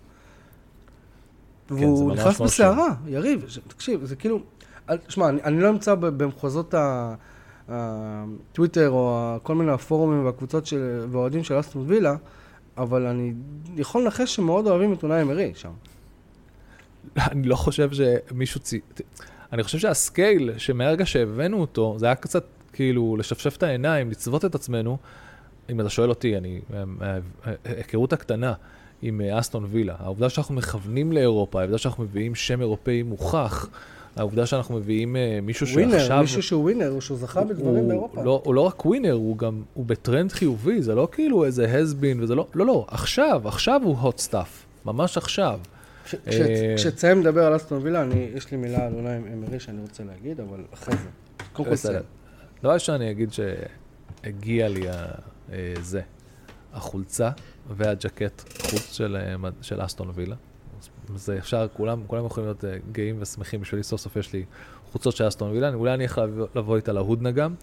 [1.69, 2.41] זה והוא נכנס.
[2.41, 4.41] בסערה, יריב, ש- תקשיב, זה כאילו...
[5.09, 7.15] שמע, אני, אני לא אמצא ב- במחוזות ה-
[7.69, 12.17] הטוויטר או כל מיני הפורומים והקבוצות של, והאוהדים של אסטון וילה,
[12.77, 13.33] אבל אני
[13.77, 15.71] יכול לנחש שמאוד אוהבים את אונאי אמרי שם.
[17.33, 18.81] אני לא חושב שמישהו צי...
[19.53, 24.45] אני חושב שה scale, שמהרגע שהבאנו אותו, זה היה קצת כאילו לשפשף את העיניים, לצבוט
[24.45, 24.97] את עצמנו.
[25.71, 26.61] אם אתה שואל אותי, אני...
[27.65, 28.53] ההיכרות הקטנה
[29.03, 33.69] עם אה, אסטון וילה, העובדה שאנחנו מכוונים לאירופה, העובדה שאנחנו מביאים שם אירופאי מוכח,
[34.17, 36.21] העובדה שאנחנו מביאים אה, מישהו winner, שעכשיו...
[36.21, 38.23] מישהו שהוא winner, או שהוא זכה בדברים הוא באירופה.
[38.25, 42.23] לא, הוא לא רק winner, הוא גם, הוא בטרנד חיובי, זה לא כאילו איזה has-been,
[42.23, 44.49] וזה לא, לא, לא, עכשיו, עכשיו הוא hot stuff,
[44.85, 45.61] ממש עכשיו.
[46.05, 46.41] כש- אה, כש-
[46.77, 50.61] כשתסיים לדבר על אסטון וילה, יש לי מילה על אונאי אמרי שאני רוצה להגיד, אבל
[50.75, 51.09] אחרי זה.
[51.53, 51.99] קודם כל.
[52.61, 54.95] דבר ראשון, אני אגיד שהגיע לי ה-
[55.53, 56.01] אה, זה,
[56.73, 57.31] החולצה
[57.77, 60.37] והג'קט חוץ של, אה, של אסטון וילה.
[61.17, 64.45] זה אפשר, כולם, כולם יכולים להיות אה, גאים ושמחים בשבילי, סוף סוף יש לי
[64.93, 66.23] חולצות של אסטון וילה, אולי אני יכול
[66.55, 67.55] לבוא- איתה להודנה גם,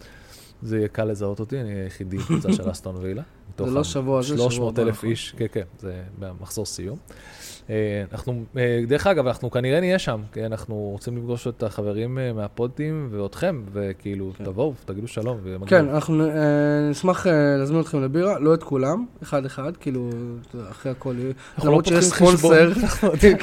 [0.62, 3.24] זה יהיה קל לזהות אותי, אני היחידי חולצה של אסטון וילה.
[3.56, 5.10] מתוך לא שבוע הזה, שבוע 300 הבא, אלף נכון.
[5.10, 6.98] איש, כן, כן, זה במחזור סיום.
[7.70, 12.20] אה, אנחנו, אה, דרך אגב, אנחנו כנראה נהיה שם, כי אנחנו רוצים לפגוש את החברים
[12.20, 14.44] אה, מהפודים ואתכם, וכאילו, כן.
[14.44, 15.38] תבואו, תגידו שלום.
[15.44, 15.70] ומגניב.
[15.70, 16.28] כן, אנחנו
[16.90, 17.28] נשמח
[17.60, 20.10] להזמין אתכם לבירה, לא את כולם, אחד-אחד, כאילו,
[20.72, 21.16] אחרי הכל,
[21.56, 22.06] אנחנו לא למרות שיש.
[22.06, 22.72] ספונסר.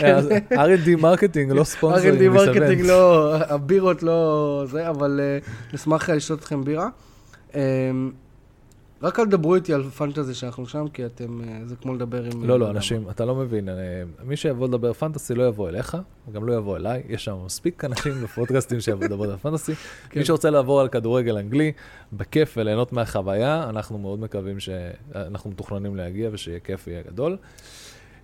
[0.17, 2.15] אז R&D מרקטינג, לא ספונסרים.
[2.15, 5.21] R&D מרקטינג לא, הבירות לא זה, אבל
[5.75, 6.89] נשמח לשתות אתכם בירה.
[9.03, 12.25] אה, רק אל תדברו איתי על פנטזי שאנחנו שם, כי אתם, אה, זה כמו לדבר
[12.25, 12.45] עם...
[12.45, 13.69] לא, אה, לא, אנשים, אתה לא מבין.
[13.69, 13.75] אה,
[14.25, 15.97] מי שיבוא לדבר פנטסי לא יבוא אליך,
[16.29, 17.03] וגם לא יבוא אליי.
[17.09, 19.75] יש שם מספיק אנשים בפודקאסטים שיבואו לדבר על פנטסי.
[20.11, 20.21] כן.
[20.21, 21.73] מי שרוצה לעבור על כדורגל אנגלי,
[22.13, 27.37] בכיף וליהנות מהחוויה, אנחנו מאוד מקווים שאנחנו מתוכננים להגיע ושיהיה כיף ויהיה גדול.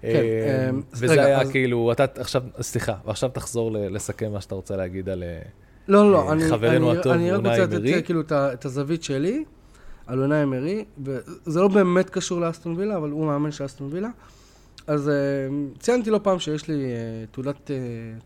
[0.02, 4.54] כן, אה, אה, אז וזה היה כאילו, אתה עכשיו, סליחה, ועכשיו תחזור לסכם מה שאתה
[4.54, 5.22] רוצה להגיד על...
[5.22, 5.38] אה,
[5.88, 6.50] לא, אה, לא, אני,
[7.30, 7.86] רק רוצה לתת.
[7.86, 9.44] אה, כאילו את הזווית שלי
[10.06, 14.08] על אונאי אמרי, וזה לא באמת קשור לאסטון וילה, אבל הוא מאמן של אסטון וילה.
[14.86, 15.14] אז אה,
[15.78, 17.76] ציינתי לא פעם שיש לי אה, תעודת, אה,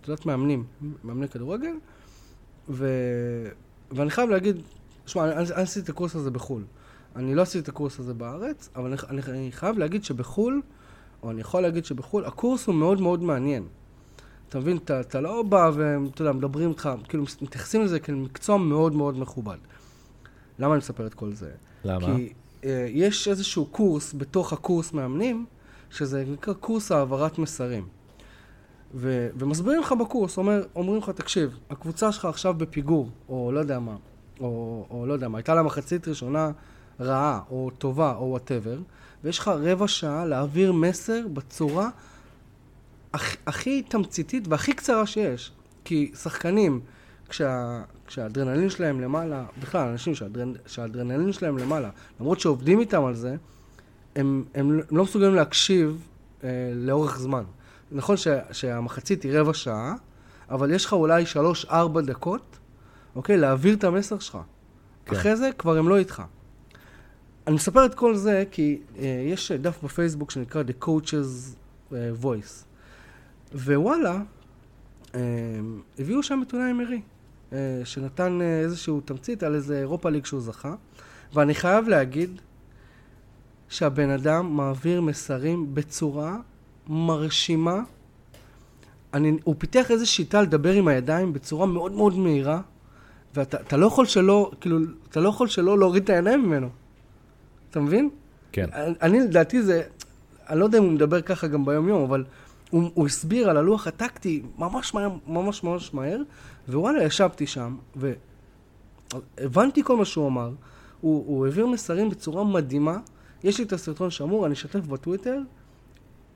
[0.00, 0.64] תעודת מאמנים,
[1.04, 1.74] מאמני כדורגל,
[2.68, 2.88] ו,
[3.92, 4.56] ואני חייב להגיד,
[5.06, 6.62] שמע, אני, אני עשיתי את הקורס הזה בחו"ל.
[7.16, 10.62] אני לא עשיתי את הקורס הזה בארץ, אבל אני, אני, אני חייב להגיד שבחו"ל,
[11.22, 13.66] או אני יכול להגיד שבחו"ל, הקורס הוא מאוד מאוד מעניין.
[14.48, 18.56] אתה מבין, אתה, אתה לא בא ואתה יודע, מדברים איתך, כאילו מתייחסים לזה כאל מקצוע
[18.56, 19.56] מאוד מאוד מכובד.
[20.58, 21.50] למה אני מספר את כל זה?
[21.84, 22.06] למה?
[22.06, 22.32] כי
[22.64, 25.46] אה, יש איזשהו קורס בתוך הקורס מאמנים,
[25.90, 27.86] שזה נקרא קורס העברת מסרים.
[28.94, 33.78] ו- ומסבירים לך בקורס, אומר, אומרים לך, תקשיב, הקבוצה שלך עכשיו בפיגור, או לא יודע
[33.78, 33.96] מה,
[34.40, 36.50] או, או לא יודע מה, הייתה לה מחצית ראשונה
[37.00, 38.78] רעה, או טובה, או whatever,
[39.24, 41.88] ויש לך רבע שעה להעביר מסר בצורה
[43.14, 45.52] הכ- הכי תמציתית והכי קצרה שיש.
[45.84, 46.80] כי שחקנים,
[47.28, 51.90] כשה, כשהאדרנלין שלהם למעלה, בכלל, אנשים שהאדרנ, שהאדרנלין שלהם למעלה,
[52.20, 53.36] למרות שעובדים איתם על זה,
[54.16, 56.08] הם, הם לא מסוגלים להקשיב
[56.44, 57.44] אה, לאורך זמן.
[57.92, 59.94] נכון ש, שהמחצית היא רבע שעה,
[60.50, 62.58] אבל יש לך אולי שלוש-ארבע דקות,
[63.16, 63.36] אוקיי?
[63.36, 64.38] להעביר את המסר שלך.
[65.04, 65.16] כן.
[65.16, 66.22] אחרי זה כבר הם לא איתך.
[67.46, 71.56] אני מספר את כל זה כי אה, יש דף בפייסבוק שנקרא The Coaches
[71.92, 72.64] אה, Voice.
[73.54, 74.20] ווואלה,
[75.14, 75.20] אה,
[75.98, 77.00] הביאו שם את אונאי מרי,
[77.84, 80.74] שנתן אה, איזשהו תמצית על איזה אירופה ליג שהוא זכה,
[81.34, 82.40] ואני חייב להגיד
[83.68, 86.36] שהבן אדם מעביר מסרים בצורה
[86.88, 87.82] מרשימה.
[89.14, 92.60] אני, הוא פיתח איזו שיטה לדבר עם הידיים בצורה מאוד מאוד מהירה,
[93.34, 94.78] ואתה אתה לא יכול שלא, כאילו,
[95.10, 96.68] אתה לא יכול שלא להוריד את העיניים ממנו.
[97.70, 98.10] אתה מבין?
[98.52, 98.68] כן.
[98.72, 99.82] אני, אני לדעתי זה,
[100.48, 102.24] אני לא יודע אם הוא מדבר ככה גם ביום-יום, אבל
[102.70, 106.18] הוא, הוא הסביר על הלוח הטקטי ממש מהר, ממש ממש מהר,
[106.68, 107.76] ווואלה, ישבתי שם,
[109.38, 110.50] והבנתי כל מה שהוא אמר.
[111.00, 112.98] הוא, הוא העביר מסרים בצורה מדהימה.
[113.44, 115.38] יש לי את הסרטון שמור, אני אשתף בטוויטר.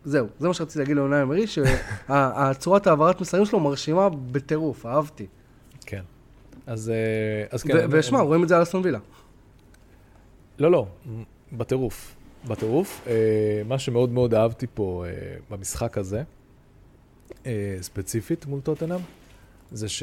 [0.04, 5.26] זהו, זה מה שרציתי להגיד לעונה אמרי, שהצורת העברת מסרים שלו מרשימה בטירוף, אהבתי.
[5.86, 6.02] כן.
[6.66, 6.94] אז, אה,
[7.50, 7.86] אז כן.
[7.90, 8.98] ושמע, הם- רואים את זה על אסטון וילה.
[10.58, 10.86] לא, לא,
[11.52, 12.14] בטירוף.
[12.48, 13.00] בטירוף.
[13.06, 13.12] אה,
[13.68, 15.12] מה שמאוד מאוד אהבתי פה אה,
[15.50, 16.22] במשחק הזה,
[17.46, 19.00] אה, ספציפית מול טוטנאם,
[19.72, 20.02] זה ש...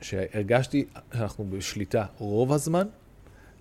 [0.00, 2.86] שהרגשתי שאנחנו בשליטה רוב הזמן.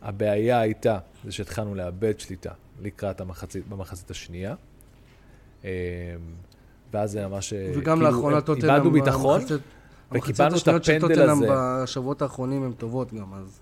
[0.02, 2.52] הבעיה הייתה זה שהתחלנו לאבד שליטה
[2.82, 4.56] לקראת המחצית, במחצית השנייה.
[5.66, 5.70] אה,
[6.94, 7.54] ואז זה ממש...
[7.76, 8.72] וגם כאילו, לאחרונה טוטנאם...
[8.72, 9.62] איבדנו ביטחון, המחצית-
[10.12, 11.84] וקיבלנו את המחציות השניות של הפנדל טוטנאם הזה.
[11.84, 13.60] בשבועות האחרונים הן טובות גם, אז...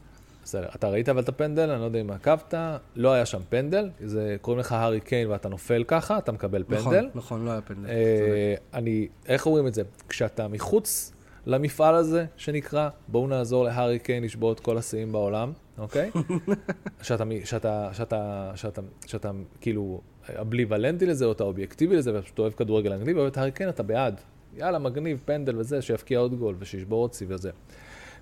[0.51, 2.53] בסדר, אתה ראית אבל את הפנדל, אני לא יודע אם עקבת,
[2.95, 6.93] לא היה שם פנדל, זה קוראים לך הארי קיין ואתה נופל ככה, אתה מקבל נכון,
[6.93, 7.09] פנדל.
[7.15, 7.89] נכון, לא היה פנדל.
[7.89, 9.81] אה, אני, איך אומרים את זה?
[10.09, 11.13] כשאתה מחוץ
[11.45, 16.11] למפעל הזה, שנקרא, בואו נעזור להארי קיין לשבור את כל השיאים בעולם, אוקיי?
[17.01, 22.39] שאתה, מ- שאתה, שאתה, שאתה, שאתה כאילו הבליוולנטי לזה, או אתה אובייקטיבי לזה, ואתה פשוט
[22.39, 24.21] אוהב כדורגל אנגלי, ואוהב את הארי קיין, אתה בעד.
[24.55, 27.51] יאללה, מגניב, פנדל וזה, שיבקיע עוד גול ושישבור עוד שיא וזה.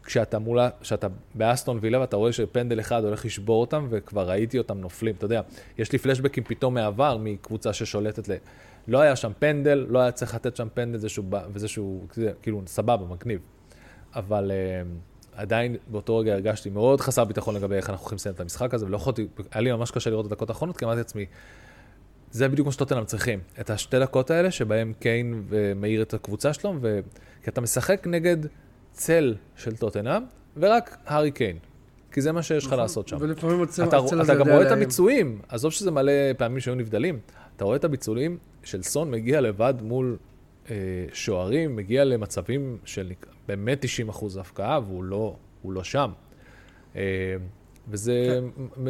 [0.04, 4.78] כשאתה מולה, כשאתה באסטון וילה ואתה רואה שפנדל אחד הולך לשבור אותם, וכבר ראיתי אותם
[4.78, 5.42] נופלים, אתה יודע,
[5.78, 8.34] יש לי פלשבקים פתאום מהעבר מקבוצה ששולטת ל...
[8.88, 11.26] לא היה שם פנדל, לא היה צריך לתת שם פנדל, זה שהוא,
[11.66, 12.08] שהוא,
[12.42, 13.40] כאילו, סבבה, מגניב.
[14.16, 18.40] אבל uh, עדיין באותו רגע הרגשתי מאוד חסר ביטחון לגבי איך אנחנו הולכים לסיים את
[18.40, 21.26] המשחק הזה, ולא יכולתי, היה לי ממש קשה לראות את הדקות האחרונות, כי אמרתי לעצמי,
[22.32, 25.44] זה בדיוק מה שטוטנאם צריכים, את השתי דקות האלה שבהם קיין
[25.76, 27.00] מאיר את הקבוצה שלו, ו...
[27.44, 28.38] כי אתה משחק נגד
[28.92, 30.24] צל של טוטנאם,
[30.58, 31.58] ורק הארי קיין.
[32.12, 33.18] כי זה מה שיש לך נכון, לעשות שם.
[33.20, 34.72] ולפעמים הצל אתה, הצל אתה גם רואה את.
[34.72, 37.20] הביצועים, עזוב שזה מלא פעמים שהיו נבדלים,
[37.56, 40.18] אתה רואה את הביצועים של סון מגיע לבד מול
[40.70, 40.76] אה,
[41.14, 43.12] שוערים, מגיע למצבים של
[43.48, 46.12] באמת 90 אחוז הפקעה, והוא לא, לא שם.
[46.96, 47.02] אה,
[47.88, 48.40] וזה,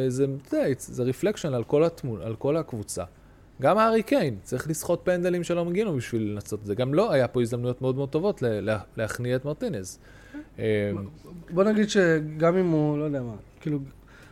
[0.08, 1.64] זה, אתה יודע, זה רפלקשן על
[2.22, 3.04] על כל הקבוצה.
[3.60, 6.74] גם הארי קיין, צריך לסחוט פנדלים שלא מגיעים לו בשביל לנסות את זה.
[6.74, 8.42] גם לא היה פה הזדמנויות מאוד מאוד טובות
[8.96, 9.98] להכניע את מרטינז.
[10.58, 10.92] אה,
[11.50, 13.78] בוא נגיד שגם אם הוא, לא יודע מה, כאילו,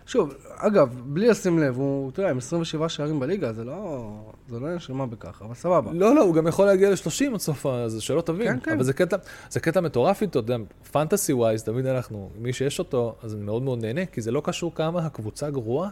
[0.06, 4.10] שוב, אגב, בלי לשים לב, הוא, אתה יודע, עם 27 שערים בליגה, זה לא,
[4.48, 5.92] זה לא מה בכך, אבל סבבה.
[5.92, 8.52] לא, לא, הוא גם יכול להגיע ל-30 עד סוף, ה- זה שלא תבין.
[8.52, 8.72] כן, כן.
[8.72, 9.16] אבל זה קטע,
[9.50, 13.42] זה קטע מטורף איתו, אתה יודע, פנטסי ווייז, תמיד אנחנו, מי שיש אותו, אז אני
[13.42, 15.90] מאוד מאוד נהנה, כי זה לא קשור כמה הקבוצה גרועה,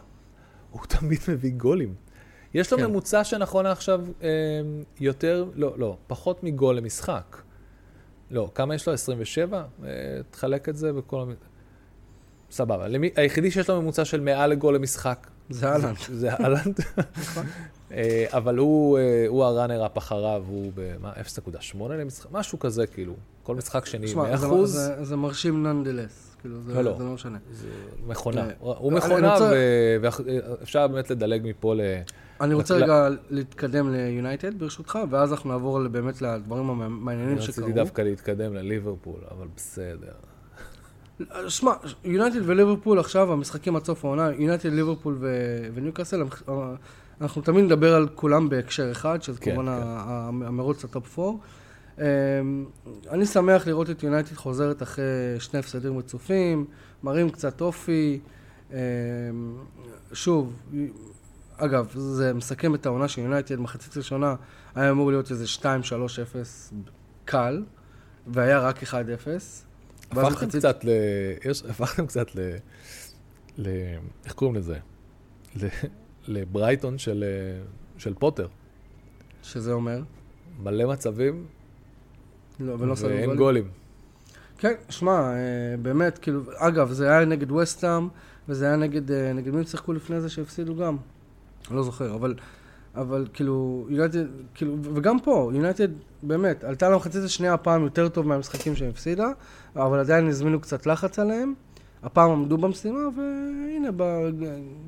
[0.70, 1.94] הוא תמיד מביא גולים.
[2.56, 2.84] יש לו כן.
[2.86, 4.28] ממוצע שנכון לעכשיו אה,
[5.00, 7.36] יותר, לא, לא, פחות מגול למשחק.
[8.30, 8.92] לא, כמה יש לו?
[8.94, 9.62] 27?
[9.84, 9.88] אה,
[10.30, 11.24] תחלק את זה בכל...
[12.50, 12.88] סבבה.
[12.88, 15.92] למי, היחידי שיש לו ממוצע של מעל לגול למשחק זה אהלן.
[16.20, 16.80] זה אהלנד.
[17.92, 23.14] אה, אבל הוא, אה, הוא הראנר אפ אחריו, הוא במה, 0.8 למשחק, משהו כזה, כאילו.
[23.42, 26.94] כל משחק שני 100 שמע, זה- אחוז, זה- זה מרשים nonetheless, כאילו, זה לא, לא.
[26.98, 27.38] זה לא משנה.
[27.52, 27.68] זה
[28.06, 28.48] מכונה.
[28.58, 29.36] הוא מכונה,
[30.00, 31.80] ואפשר באמת לדלג מפה ל...
[32.40, 37.64] אני רוצה רגע להתקדם ליונייטד ברשותך, ואז אנחנו נעבור באמת לדברים אני המעניינים שקרו.
[37.64, 40.12] רציתי דווקא להתקדם לליברפול, אבל בסדר.
[41.48, 41.72] שמע,
[42.04, 45.18] יונייטד וליברפול עכשיו, המשחקים עד סוף העונה, יונייטד, ליברפול
[45.74, 46.28] וניוקאסל, הם-
[47.20, 49.82] אנחנו תמיד נדבר על כולם בהקשר אחד, שזה כן, כמובן כן.
[50.46, 51.32] המרוץ לטופ 4.
[53.10, 55.04] אני שמח לראות את יונייטד חוזרת אחרי
[55.38, 56.64] שני הפסדים רצופים,
[57.02, 58.20] מראים קצת אופי.
[58.70, 58.76] אמ,
[60.12, 60.52] שוב,
[61.58, 64.34] אגב, זה מסכם את העונה של יונייטד, מחצית ראשונה
[64.74, 65.64] היה אמור להיות איזה 2-3-0
[67.24, 67.64] קל,
[68.26, 68.86] והיה רק 1-0.
[68.86, 69.46] ואז
[70.10, 70.88] הפכתם מחצית- קצת ל...
[71.44, 72.38] יש, הפכתם קצת ל...
[73.58, 73.68] ל...
[74.24, 74.78] איך קוראים לזה?
[75.62, 75.66] ל...
[76.28, 77.64] לברייטון של, אה,
[77.98, 78.46] של פוטר.
[79.42, 80.00] שזה אומר?
[80.62, 81.46] מלא מצבים
[82.60, 83.36] לא, ולא ואין גולים.
[83.38, 83.68] גולים.
[84.58, 85.36] כן, שמע, אה,
[85.82, 88.08] באמת, כאילו, אגב, זה היה נגד וסטאם,
[88.48, 90.96] וזה היה נגד, אה, נגד מי הם שיחקו לפני זה שהפסידו גם?
[91.70, 92.34] לא זוכר, אבל,
[92.94, 95.88] אבל כאילו, יונייטד, כאילו, וגם פה, יונייטד,
[96.22, 99.26] באמת, עלתה למחצית השנייה הפעם יותר טוב מהמשחקים שהם הפסידה,
[99.76, 101.54] אבל עדיין הזמינו קצת לחץ עליהם.
[102.02, 103.88] הפעם עמדו במשימה, והנה,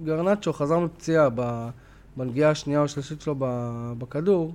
[0.04, 1.28] גרנצ'ו חזר מפציעה
[2.16, 3.34] בנגיעה השנייה או השלישית שלו
[3.98, 4.54] בכדור,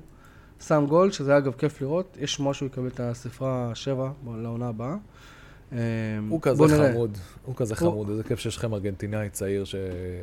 [0.59, 2.17] שם גול, שזה אגב כיף לראות.
[2.19, 4.95] יש שהוא יקבל את הספרה 7 לעונה הבאה.
[5.73, 5.79] אה,
[6.29, 6.91] הוא כזה.
[6.91, 9.75] חמוד, הוא כזה חמוד, איזה כיף שיש לכם ארגנטינאי צעיר ש...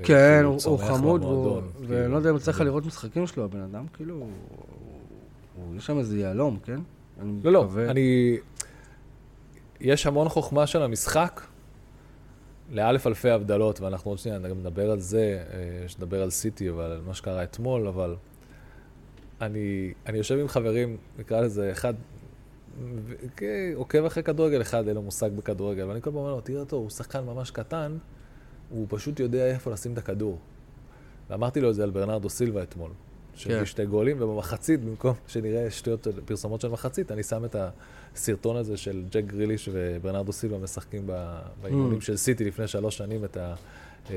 [0.02, 4.14] כן, הוא, חמוד, כאילו, לא יודע אם יצא לך לראות משחקים שלו, הבן אדם, כאילו,
[4.14, 6.80] הוא- יש שם איזה יהלום, כן?
[7.44, 7.68] לא, לא.
[7.88, 8.36] אני...
[9.80, 11.40] יש המון חוכמה של המשחק,
[12.70, 16.70] לאלף אלפי הבדלות, ואנחנו עוד שנייה גם נדבר על זה, אה, יש לדבר על סיטי
[16.70, 18.16] ועל מה שקרה אתמול, אבל
[19.40, 21.94] אני, אני יושב עם חברים, נקרא לזה, אחד
[23.74, 26.76] עוקב אחרי כדורגל, אחד אין לו מושג בכדורגל, ואני כל פעם אומר לו, תראה אותו,
[26.76, 27.98] הוא שחקן ממש קטן,
[28.70, 30.38] הוא פשוט יודע איפה לשים את הכדור.
[31.30, 32.90] ואמרתי לו את זה על ברנרדו סילבה אתמול,
[33.34, 33.64] שהביא כן.
[33.64, 37.56] שתי גולים, ובמחצית, במקום שנראה שטויות, פרסומות של מחצית, אני שם את
[38.14, 41.06] הסרטון הזה של ג'ק גריליש וברנרדו סילבה משחקים
[41.62, 42.02] באימונים Mm.
[42.04, 43.54] של סיטי לפני שלוש שנים את ה...
[44.10, 44.14] אה,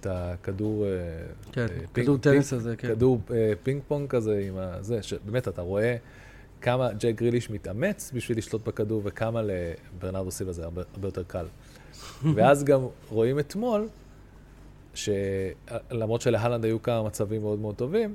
[0.00, 0.84] את הכדור...
[0.84, 0.88] אה,
[1.52, 2.88] כן, אה, פינג- כדור טניס פינג- הזה, כן.
[2.88, 5.96] כדור אה, פינג פונג כזה עם הזה, שבאמת אתה רואה
[6.60, 11.46] כמה ג'ק גריליש מתאמץ בשביל לשלוט בכדור וכמה לברנרדו סילבה זה הרבה, הרבה יותר קל.
[12.34, 13.88] ואז גם רואים אתמול,
[14.94, 18.14] שלמרות שלהלנד היו כמה מצבים מאוד מאוד טובים,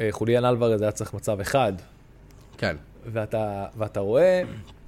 [0.00, 1.72] אה, חוליאן אלוורז היה צריך מצב אחד,
[2.58, 2.76] כן.
[3.06, 4.42] ואתה, ואתה רואה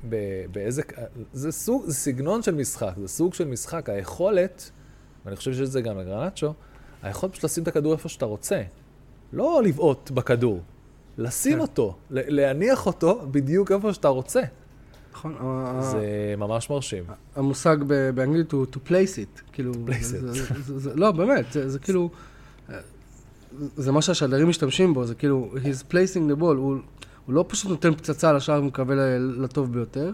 [0.08, 0.82] ב- באיזה...
[1.32, 3.88] זה סוג, זה סגנון של משחק, זה סוג של משחק.
[3.88, 4.70] היכולת,
[5.24, 6.54] ואני חושב שזה גם לגרנצ'ו,
[7.02, 8.62] היכולת פשוט לשים את הכדור איפה שאתה רוצה.
[9.32, 10.60] לא לבעוט בכדור,
[11.18, 11.58] לשים כן.
[11.60, 14.40] אותו, להניח אותו בדיוק איפה שאתה רוצה.
[15.12, 15.34] נכון,
[15.80, 16.04] זה
[16.38, 17.04] ממש מרשים.
[17.36, 17.76] המושג
[18.14, 18.90] באנגלית הוא to place
[19.38, 20.20] it, כאילו, place זה- it.
[20.20, 22.10] זה- זה- זה- לא, באמת, זה זה כאילו,
[23.76, 26.76] זה מה שהשדרים משתמשים בו, זה כאילו, he's placing the ball, הוא
[27.26, 30.12] הוא לא פשוט נותן פצצה לשער ומקווה לטוב ביותר,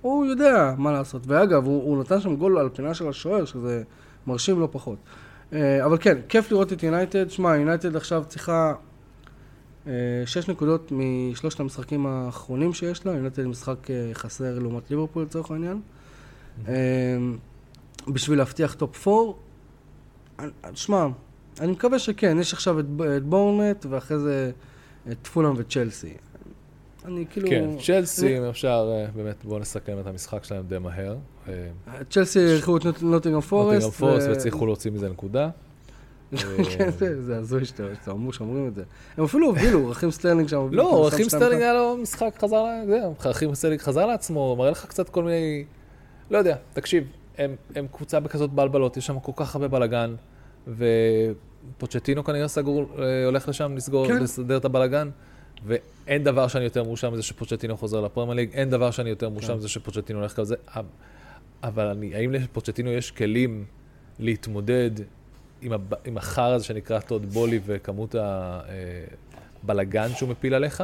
[0.00, 3.82] הוא יודע מה לעשות, ואגב, הוא הוא נתן שם גול על פינה של השוער, שזה
[4.26, 4.98] מרשים לא פחות.
[5.52, 8.74] אה, אבל כן, כיף לראות את יונייטד, שמע, יונייטד עכשיו צריכה
[10.26, 15.80] שש נקודות משלושת המשחקים האחרונים שיש לה, יונייטד משחק אה, חסר לעומת ליברפול לצורך העניין.
[16.68, 16.74] אה,
[18.08, 19.32] בשביל להבטיח top 4,
[20.74, 21.06] שמע,
[21.60, 22.84] אני מקווה שכן, יש עכשיו את,
[23.16, 24.50] את בורנמות' ואחרי זה
[25.12, 26.14] את פולאם וצ'לסי.
[27.04, 27.48] אני כאילו...
[27.48, 31.16] כן, צ'לסי, אם אפשר, אה, באמת, בואו נסכם את המשחק שלהם די מהר.
[31.48, 31.54] אה,
[32.10, 33.72] צ'לסי אירחו את נוט- נוטינגרם פורסט.
[33.74, 35.50] נוטינגרם פורסט והצליחו להוציא מזה נקודה.
[36.78, 38.82] כן, זה- זה הזוי שאתה אמרו שאומרים את זה.
[39.16, 40.68] הם אפילו הובילו, רחים סטרלינג שם.
[40.72, 45.08] לא, רחים סטרלינג היה לו משחק, חזר, זהו, רחים סטרלינג חזר לעצמו, מראה לך קצת
[45.08, 45.64] כל מיני,
[46.30, 47.04] לא יודע, תקשיב,
[47.38, 47.56] הם,
[47.92, 50.14] קבוצה בכזאת בלבלות, יש שם כל כך הרבה בלאגן,
[51.76, 54.22] ופוצ'טינו כנראה סגור, אה, הולך לשם לסגור, כן.
[54.22, 55.10] לסדר את הבלאגן,
[55.66, 59.48] ואין דבר שאני יותר מאושר מזה שפוצ'טינו חוזר לפרמייר ליג, אין דבר שאני יותר מאושר
[59.48, 59.54] כן.
[59.58, 60.54] מזה שפוצ'טינו הולך כזה,
[61.62, 63.64] אבל אני, האם לפוצ'טינו יש כלים
[64.18, 64.90] להתמודד
[65.62, 65.72] עם,
[66.04, 68.14] עם החרא הזה שנקרא טוד בוהלי וכמות
[69.64, 70.82] הבלגן שהוא מפיל עליך?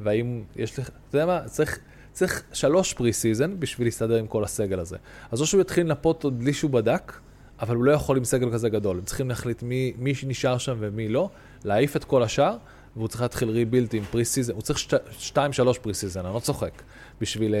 [0.00, 1.78] והאם יש לך, אתה יודע מה, צריך,
[2.12, 4.96] צריך שלוש pre-season בשביל להסתדר עם כל הסגל הזה.
[5.30, 7.12] אז או שהוא יתחיל לנפות עוד בלי שהוא בדק,
[7.60, 8.98] אבל הוא לא יכול עם סגל כזה גדול.
[8.98, 11.30] הם צריכים להחליט מי, מי נשאר שם ומי לא,
[11.64, 12.56] להעיף את כל השאר,
[12.96, 16.82] והוא צריך להתחיל rebuild עם pre-season, הוא צריך שת, שתיים, שלוש pre-season, אני לא צוחק,
[17.20, 17.58] בשביל אה,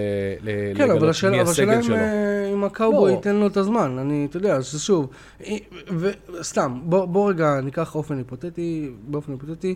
[0.76, 1.96] כן, אבל לגלות השאלה מי אבל השאלה הסגל אם שלו.
[1.96, 3.16] אה, אם הקאובוי לא.
[3.16, 5.08] ייתן לו את הזמן, אני, אתה יודע, אז שוב,
[5.44, 5.56] אה,
[5.98, 9.74] וסתם, בוא בוא רגע ניקח אופן היפותטי, באופן היפותטי,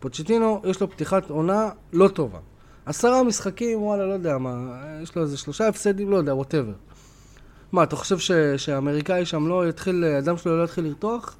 [0.00, 2.38] פוצ'טינו, יש לו פתיחת עונה לא טובה.
[2.86, 6.72] עשרה משחקים, וואלה, לא יודע מה, יש לו איזה שלושה הפסדים, לא יודע, ווטאבר.
[7.72, 11.36] מה, אתה חושב ש- שהאמריקאי שם לא יתחיל, האדם שלו לא יתחיל לרתוח?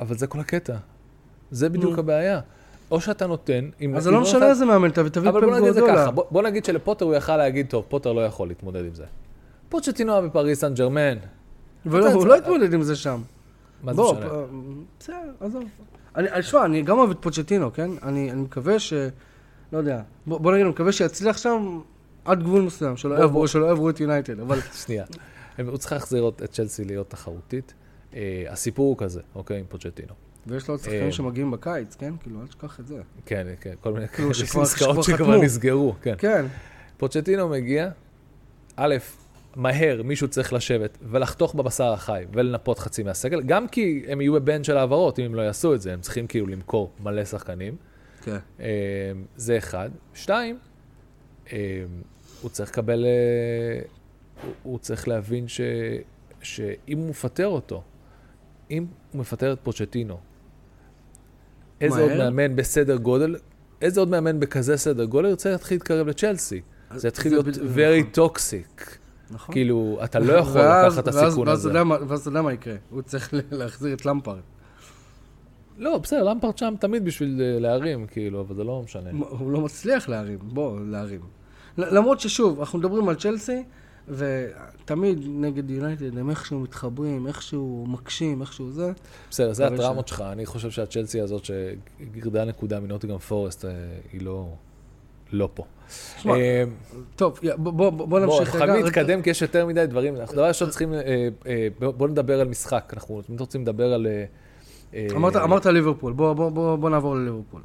[0.00, 0.76] אבל זה כל הקטע.
[1.50, 1.98] זה בדיוק.
[1.98, 2.40] הבעיה.
[2.90, 3.70] או שאתה נותן...
[3.96, 6.02] אז זה לא משנה איזה מאמן, תביא אבל פפ בוא נגיד את זה גורדולה.
[6.02, 9.04] ככה, בוא, נגיד שלפוטר הוא יכל להגיד, טוב, פוטר לא יכול להתמודד עם זה.
[9.68, 11.18] פוצ'טינו היה בפריס סן ג'רמן,
[11.84, 13.20] הוא לא התמודד עם זה שם.
[13.82, 14.28] מה זה משנה?
[14.28, 14.32] פ-
[15.00, 15.64] בסדר, עזוב.
[16.40, 17.90] שמע, אני גם אוהב את פוצ'טינו, כן?
[18.02, 18.92] אני, מקווה ש...
[19.72, 20.02] לא יודע.
[20.26, 21.80] בוא, נגיד, אני מקווה שיצליח שם
[22.24, 23.14] עד גבול מסוים, שלא
[23.66, 24.60] יעברו, את יונייטד, אבל...
[24.84, 25.04] שנייה.
[25.66, 27.74] הוא צריך להחזיר את צ'לסי להיות תחרותית.
[28.14, 30.14] אה, הסיפור הוא כזה, אוקיי, עם פוצ'טינו.
[30.46, 32.14] ויש לו עוד אה, שחקנים שמגיעים בקיץ, כן?
[32.22, 33.00] כאילו, אל תשכח את זה.
[33.26, 34.30] כן, כן, כל מיני כאילו,
[34.62, 35.42] עסקאות שכבר.
[35.42, 36.14] נסגרו, כן.
[36.18, 36.46] כן.
[36.96, 37.90] פוצ'טינו מגיע,
[38.76, 38.96] א',
[39.56, 44.64] מהר מישהו צריך לשבת ולחתוך בבשר החי ולנפות חצי מהסגל, גם כי הם יהיו בבן
[44.64, 47.76] של העברות, אם הם לא יעשו את זה, הם צריכים כאילו למכור מלא שחקנים.
[48.22, 48.36] כן.
[48.60, 48.66] אה,
[49.36, 49.90] זה אחד.
[50.14, 50.58] שתיים,
[51.52, 51.84] אה,
[52.42, 53.82] הוא צריך לקבל, אה,
[54.62, 55.60] הוא צריך להבין ש,
[56.42, 57.82] שאם הוא מפטר אותו,
[58.70, 60.18] אם הוא מפטר את פוצ'טינו,
[61.80, 62.30] איזה עוד מהר?
[62.30, 63.36] מאמן בסדר גודל,
[63.82, 66.60] איזה עוד מאמן בכזה סדר גודל ירצה להתחיל להתקרב לצ'לסי?
[66.94, 68.84] זה יתחיל להיות very toxic.
[69.30, 69.52] נכון.
[69.54, 71.82] כאילו, אתה לא יכול ואז- לקחת את הסיכון ואז הזה.
[72.08, 72.74] ואז אתה יודע מה יקרה.
[72.90, 74.38] הוא צריך להחזיר את למפרד.
[75.78, 79.10] לא, בסדר, למפרד שם תמיד בשביל אה, להרים, כאילו, אבל זה לא משנה.
[79.28, 81.20] הוא לא מצליח להרים, בוא, להרים.
[81.78, 83.62] למרות ששוב, אנחנו מדברים על צ'לסי,
[84.10, 88.92] ותמיד נגד יונייטד הם איכשהו מתחברים, איכשהו מקשים, איכשהו זה.
[89.30, 90.20] בסדר, זה הטראומות שלך.
[90.20, 93.70] אני חושב שהצ'לסי הזאת שגירדה נקודה מנוטיגם פורסט, אה,
[94.12, 94.48] היא לא...
[95.32, 95.64] לא פה.
[96.18, 96.64] שמע, אה,
[97.16, 98.66] טוב, בוא, בוא, בוא בוא, נמשיך אנחנו רגע.
[98.66, 100.16] חייבים להתקדם כי יש יותר מדי דברים.
[100.16, 100.94] אנחנו דבר ראשון צריכים...
[100.94, 101.28] אה,
[101.78, 102.90] בוא בוא נדבר על משחק.
[102.92, 104.06] אנחנו רוצים לדבר על...
[105.16, 107.62] אמרת, אמרת ליברפול, בוא, בוא, בוא, בוא נעבור לליברפול.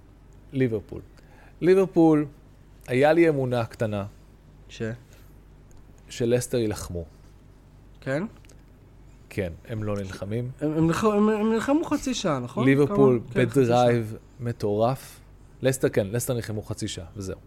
[0.54, 1.02] ליברפול.
[1.62, 2.26] ליברפול,
[2.88, 4.06] היה לי אמונה קטנה
[4.70, 4.82] ש?
[6.18, 7.06] שלסטר יילחמו.
[8.02, 8.24] כן?
[9.30, 10.52] כן, הם לא נלחמים.
[10.62, 12.66] הם, הם, נלח- הם, הם נלחמו חצי שעה, נכון?
[12.66, 13.34] ליברפול כמה?
[13.46, 13.62] כן.
[13.62, 15.20] ב drive מטורף.
[15.62, 17.38] לסטר כן, לסטר נלחמו חצי שעה, וזהו.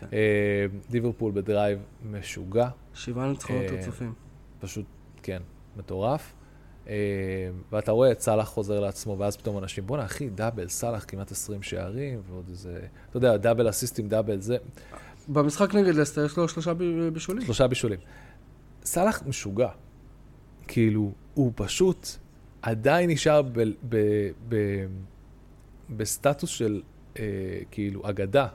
[0.00, 0.06] כן.
[0.12, 1.78] אה, ליברפול ב drive
[2.10, 4.12] משוגע, שבעה ניצחונות אה, רצופים.
[4.60, 4.84] פשוט,
[5.22, 5.42] כן,
[5.76, 6.32] מטורף.
[6.88, 6.94] אה,
[7.72, 11.62] ואתה רואה את סאלח חוזר לעצמו, ואז פתאום אנשים, בואנה אחי, דאבל, סאלח כמעט 20
[11.62, 12.78] שערים, ועוד איזה,
[13.10, 14.56] אתה יודע, דאבל אסיסטים, דאבל זה,
[15.28, 16.72] במשחק נגד לסטר יש לו שלושה
[17.12, 17.44] בישולים.
[17.44, 17.98] שלושה בישולים.
[18.84, 19.68] סאלח משוגע.
[20.68, 22.08] כאילו, הוא פשוט
[22.62, 23.96] עדיין נשאר ב, ב,
[24.48, 24.56] ב,
[25.96, 26.82] בסטטוס של
[27.18, 27.24] אה,
[27.70, 28.46] כאילו אגדה,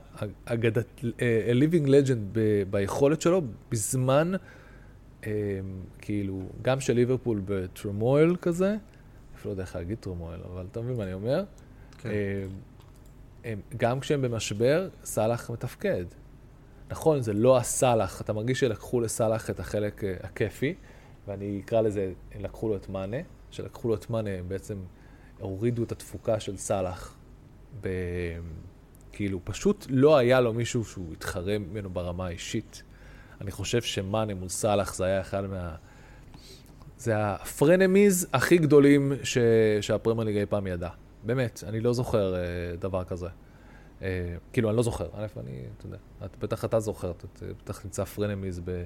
[0.45, 0.86] אגדת,
[1.21, 4.32] אה, living legend ב, ביכולת שלו, בזמן,
[5.25, 5.32] אה,
[6.01, 8.75] כאילו, גם של ליברפול בטרמויל כזה,
[9.36, 11.43] אפילו לא יודע איך להגיד טרמויל, אבל אתה מבין מה אני אומר?
[11.97, 12.10] כן.
[12.10, 16.06] אה, גם כשהם במשבר, סאלח מתפקד.
[16.89, 20.73] נכון, זה לא הסאלח, אתה מרגיש שלקחו לסאלח את החלק אה, הכיפי,
[21.28, 23.17] ואני אקרא לזה, לקחו לו את מאנה,
[23.52, 24.78] שלקחו לו את מאנה, הם בעצם
[25.39, 27.15] הורידו את התפוקה של סאלח.
[27.82, 27.88] ב...
[29.12, 32.84] כאילו, פשוט לא היה לו מישהו שהוא התחרה ממנו ברמה האישית.
[33.41, 35.76] אני חושב שמאנה מול סאלח זה היה אחד מה...
[36.97, 39.38] זה ה frenemies הכי גדולים ש...
[39.82, 40.89] שהפרמייר ליג אי פעם ידע.
[41.23, 42.41] באמת, אני לא זוכר אה,
[42.80, 43.28] דבר כזה.
[44.02, 45.08] אה, כאילו, אני לא זוכר.
[45.14, 48.84] א', אני, אתה יודע, את, בטח אתה זוכר, אתה אתה בטח תמצא frenemies ב,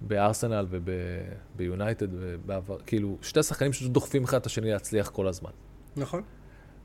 [0.00, 2.78] בארסנל וביונייטד בעבר.
[2.86, 5.50] כאילו, שתי שחקנים שפשוט דוחפים אחד את השני להצליח כל הזמן.
[5.96, 6.22] נכון.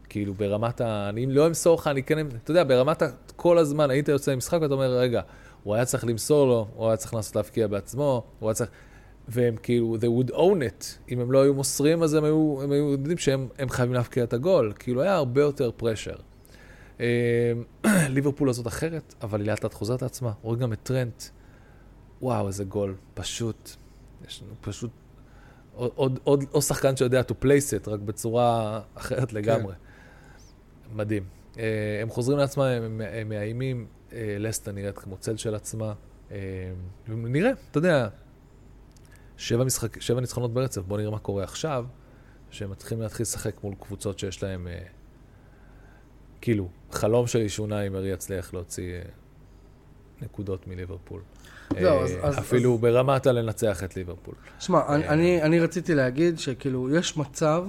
[0.10, 1.10] כאילו, ברמת ה...
[1.10, 2.28] אני לא אמסור לך, אני כן...
[2.28, 3.08] אתה יודע, ברמת ה...
[3.36, 5.22] כל הזמן היית יוצא למשחק ואתה אומר, רגע,
[5.64, 8.70] הוא היה צריך למסור לו, הוא היה צריך לנסות להבקיע בעצמו, הוא היה צריך...
[9.28, 11.12] והם כאילו, they would own it.
[11.12, 14.24] אם הם לא היו מוסרים, אז הם היו, הם היו יודעים שהם הם חייבים להבקיע
[14.24, 14.74] את הגול.
[14.80, 16.16] כאילו, היה הרבה יותר פרשר.
[18.16, 20.32] ליברפול הזאת אחרת, אבל היא לאט לאט חוזרת לעצמה.
[20.42, 21.24] רואים גם את טרנט.
[22.22, 22.96] וואו, איזה גול.
[23.14, 23.70] פשוט,
[24.28, 24.92] יש לנו פשוט
[25.76, 29.74] עוד, עוד, עוד, עוד שחקן שיודע to place it, רק בצורה אחרת לגמרי.
[29.74, 30.98] כן.
[30.98, 31.24] מדהים.
[31.58, 35.94] אה, הם חוזרים לעצמם, הם, הם מאיימים, אה, לסטה נראית כמו צל של עצמה.
[36.32, 36.38] אה,
[37.08, 38.08] נראה, אתה יודע,
[39.38, 41.86] שבע, משחק, שבע ניצחונות ברצף, בואו נראה מה קורה עכשיו,
[42.50, 44.84] שהם מתחילים להתחיל לשחק מול קבוצות שיש להם, אה,
[46.42, 49.02] כאילו, חלום שלי שאולי מרי יצליח להוציא אה,
[50.22, 51.22] נקודות מליברפול.
[51.74, 54.34] זהו, אה, אז- אפילו ברמת הלנצח את ליברפול.
[54.60, 55.14] שמע, אני, אה.
[55.14, 57.66] אני, אני רציתי להגיד שכאילו, יש מצב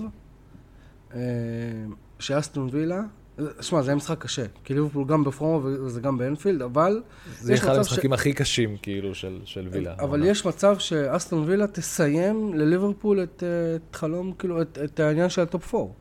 [2.19, 3.01] שאסטון וילה,
[3.61, 7.03] שמע, זה היה משחק קשה, כי ליברפול גם בפורמה וזה גם באנפילד, אבל,
[7.39, 9.95] זה אחד המשחקים הכי קשים, כאילו, של, של וילה.
[9.99, 10.25] אבל.
[10.25, 13.43] יש מצב שאסטון וילה תסיים לליברפול את,
[13.77, 15.93] את חלום, כאילו, את, את העניין של ה top 4.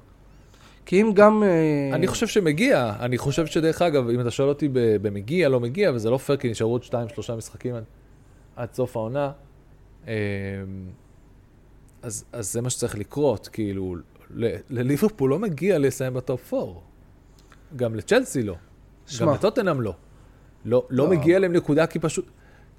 [0.86, 1.44] כי אם גם...
[1.44, 5.92] אה, אני חושב שמגיע, אני חושב שדרך אגב, אם אתה שואל אותי במגיע, לא מגיע,
[5.92, 7.76] וזה לא פייר, כי נשארו עוד שתיים, שלושה משחקים
[8.56, 9.32] עד, סוף העונה,
[10.08, 10.12] אמ,
[12.02, 13.96] אז, אז זה מה שצריך לקרות, כאילו,
[14.36, 16.80] ל- לליברפול לא מגיע לסיים ב top 4.
[17.76, 18.56] גם לצ'לסי לא.
[19.08, 19.28] שמע.
[19.28, 19.94] גם לטוטנאם לא.
[20.66, 21.10] לא, לא לא.
[21.10, 22.26] מגיע להם נקודה כי פשוט...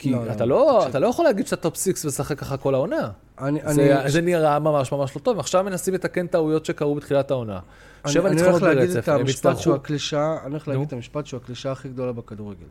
[0.03, 0.91] כי לא, לא, אתה, לא, תקשיב.
[0.91, 3.11] אתה לא יכול להגיד שאתה top 6 ולשחק ככה כל העונה.
[3.41, 7.31] אני, זה, אני, זה נראה ממש ממש לא טוב, עכשיו מנסים לתקן טעויות שקרו בתחילת
[7.31, 7.61] העונה.
[8.05, 9.61] אני, שבע ניצחונות ברצף, הם יצטרכו...
[9.61, 10.87] שהוא הקלישאה, אני הולך להגיד.
[10.87, 12.67] את המשפט שהוא הקלישאה הכי גדולה בכדורגל.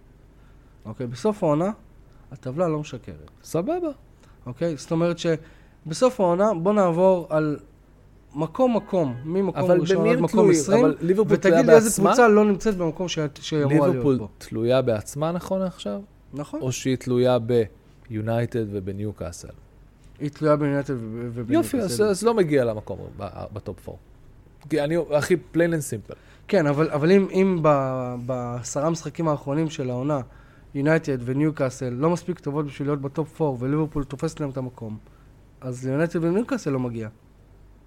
[0.86, 1.72] אוקיי, בסוף העונה,
[2.32, 3.32] הטבלה לא משקרת.
[3.44, 3.90] סבבה.
[4.46, 4.78] אוקיי?
[4.78, 7.58] זאת אומרת שבסוף העונה, בוא נעבור על
[8.36, 10.52] מקום מקום, ממקום ראשון עד מקום תלויים?
[10.62, 12.02] 20, אבל ליברפול תלויה ותגיד לי איזה?
[12.02, 14.28] קבוצה לא נמצאת במקום שה- שהיא אמורה להיות ליברפול בו.
[14.38, 16.00] תלויה בעצמה נכון עכשיו?
[16.34, 16.62] נכון.
[16.62, 17.38] או שהיא תלויה
[18.10, 19.48] ביונייטד ובניוקאסל?
[20.20, 21.78] היא תלויה ביונייטד ובניוקאסל.
[21.78, 22.98] יופי, אז אז לא מגיע למקום
[23.54, 24.00] ב top 4.
[24.70, 26.16] כי אני הכי plain and simple.
[26.48, 27.60] כן, אבל, אבל אם, אם
[28.26, 30.22] בעשרה משחקים האחרונים של העונה,
[30.76, 34.98] יונייטד וניוקאסל לא מספיק טובות בשביל להיות ב top 4, וליברפול תופסת להם את המקום,
[35.62, 37.10] אז ליונייטד וניוקאסל לא מגיע.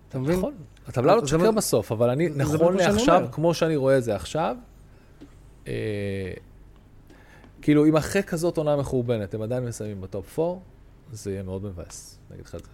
[0.08, 0.38] אתה מבין?
[0.38, 0.54] נכון.
[0.86, 3.26] הטבלה לא תשקר בסוף, אבל אני, נכון לעכשיו.
[3.32, 4.56] כמו שאני רואה את זה עכשיו,
[5.66, 5.72] אה,
[7.64, 10.60] כאילו, אם אחרי כזאת עונה מחורבנת, הם עדיין מסיימים ב top 4,
[11.12, 12.70] זה יהיה מאוד מבאס, אני אגיד לך את זה.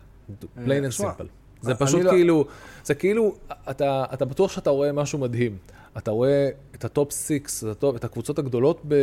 [0.86, 1.24] and תשמע, simple.
[1.60, 2.44] זה פשוט לא- כאילו,
[2.84, 3.34] זה כאילו,
[3.70, 5.56] אתה, אתה בטוח שאתה רואה משהו מדהים.
[5.98, 7.30] אתה רואה את ה top 6,
[7.64, 8.94] את, ה top, את הקבוצות הגדולות ב...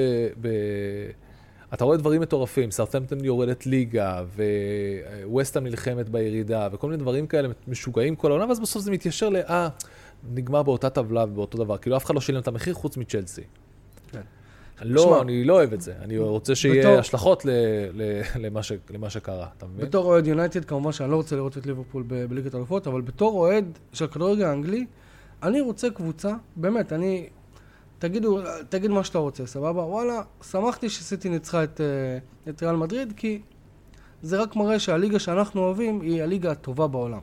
[0.41, 0.47] ב
[1.73, 4.23] אתה רואה דברים מטורפים, סאות'המפטון יורדת ליגה,
[5.25, 9.35] וווסטהאם נלחמת בירידה, וכל מיני דברים כאלה משוגעים כל העונה, ואז בסוף זה מתיישר ל...
[9.35, 9.69] אה,
[10.33, 11.77] נגמר באותה טבלה ובאותו דבר.
[11.77, 13.43] כאילו, אף אחד לא שילם את המחיר חוץ מצ'לסי.
[14.81, 15.93] לא, אני לא אוהב את זה.
[16.01, 17.49] אני רוצה שיהיה בתור- השלכות ל,
[17.93, 18.01] ל,
[18.45, 19.85] למה, ש, למה שקרה, אתה מבין?
[19.85, 23.33] בתור אוהד יונייטד, כמובן שאני לא רוצה לראות את ליברפול ב- בליגת האלופות, אבל בתור
[23.39, 24.85] אוהד של הכדורגל האנגלי,
[25.43, 27.29] אני רוצה קבוצה, באמת, אני...
[27.99, 29.81] תגידו, תגיד מה שאתה רוצה, סבבה?
[29.81, 30.21] וואלה,
[30.51, 32.17] שמחתי שסיטי ניצחה את, אה,
[32.51, 33.41] את ריאל מדריד, כי
[34.21, 37.19] זה רק מראה שהליגה שאנחנו אוהבים היא הליגה הטובה בעולם,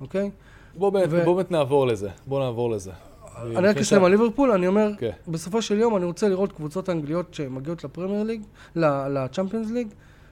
[0.00, 0.30] אוקיי?
[0.74, 2.08] בוא באמת, ו- בוא באמת נעבור לזה.
[2.26, 2.90] בוא נעבור לזה.
[3.42, 5.10] אני רק אסיים על ליברפול, אני אומר, כן.
[5.28, 8.42] בסופו של יום אני רוצה לראות קבוצות אנגליות שמגיעות לפרמייר ליג,
[8.76, 9.88] לצ'מפיונס ליג,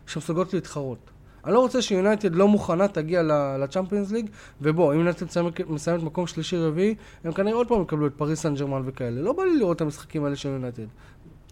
[0.07, 1.11] שמסוגלות להתחרות.
[1.45, 3.23] אני לא רוצה שיונייטד לא מוכנה תגיע
[3.59, 4.31] לצ'מפיונס ליג,
[4.61, 5.27] ובוא, אם יונייטד
[5.69, 6.95] מסיימת מקום שלישי-רביעי,
[7.25, 9.23] הם כנראה עוד פעם יקבלו את פריס סן ג'רמן וכאלה.
[9.23, 10.87] לא בא לי לראות את המשחקים האלה של יונייטד.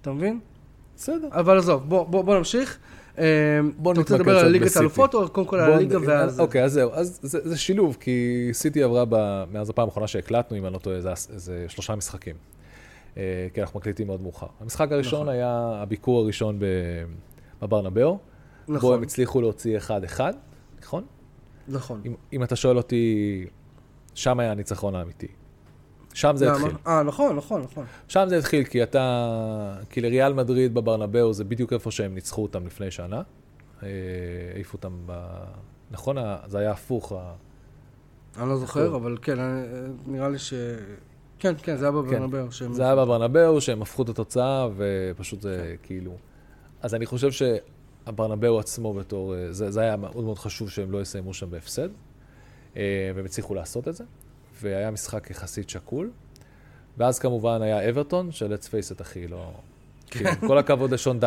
[0.00, 0.40] אתה מבין?
[0.96, 1.28] בסדר.
[1.32, 2.78] אבל עזוב, בוא, בוא, בוא נמשיך.
[3.18, 3.24] אה,
[3.76, 4.76] בוא אתה רוצה נתמקד לדבר על ליגת.
[4.76, 6.40] האלופות, או קודם כל על הליגה ואז...
[6.40, 6.90] אוקיי, אז זהו.
[6.92, 9.04] אז זה, שילוב, כי סיטי עברה
[9.52, 12.36] מאז הפעם האחרונה שהקלטנו, אם אני לא טועה, זה, שלושה משחקים.
[13.16, 13.22] אה,
[13.54, 14.46] כי אנחנו מקליטים מאוד מאוחר.
[14.60, 15.28] המשחק הראשון נכון.
[15.28, 16.58] היה הביקור הראשון
[17.62, 18.18] בברנבאו,
[18.68, 20.20] בו נכון, הם הצליחו להוציא 1-1,
[20.80, 21.04] נכון?
[21.68, 22.02] נכון.
[22.32, 23.46] אם אתה שואל אותי,
[24.14, 25.26] שם היה הניצחון האמיתי.
[26.14, 26.56] שם זה למה?
[26.56, 26.70] התחיל.
[26.86, 27.84] אה, נכון, נכון, נכון.
[28.08, 29.74] שם זה התחיל, כי אתה...
[29.90, 33.22] כי לריאל מדריד בברנבאו זה בדיוק איפה שהם ניצחו אותם לפני שנה.
[33.82, 33.88] אה,
[34.54, 35.12] העיפו אותם ב...
[35.90, 36.16] נכון?
[36.46, 37.12] זה היה הפוך.
[38.40, 39.66] אני לא זוכר, אבל כן, אני-
[40.06, 40.54] נראה לי ש...
[41.38, 42.52] כן, כן, זה היה בברנבאו.
[42.52, 46.16] שהם- זה היה בברנבאו, שהם הפכו את התוצאה, ופשוט זה כאילו...
[46.82, 49.34] אז אני חושב שהברנבאו עצמו בתור...
[49.34, 51.88] אה, זה, זה היה מאוד מאוד חשוב שהם לא יסיימו שם בהפסד,
[52.76, 52.82] אה,
[53.14, 54.04] והם הצליחו לעשות את זה,
[54.62, 56.10] והיה משחק יחסית שקול.
[56.98, 59.52] ואז כמובן היה אברטון, ש-let's face it, אחי, לא...
[60.10, 61.18] כאילו, כל הכבוד לשון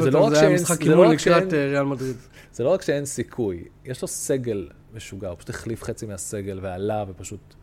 [0.00, 1.66] זה לא אברטון רק זה היה שאין- משחק זה לא אימון רק שאין- לקראת אה,
[1.68, 2.16] ריאל מדריד.
[2.52, 7.04] זה לא רק שאין סיכוי, יש לו סגל משוגע, הוא פשוט החליף חצי מהסגל ועלה
[7.08, 7.54] ופשוט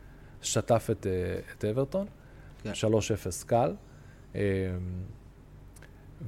[0.41, 1.11] שטף את, אה,
[1.57, 2.07] את אברטון,
[2.63, 2.71] כן.
[2.71, 2.73] 3-0
[3.45, 3.73] קל.
[4.35, 4.41] אה,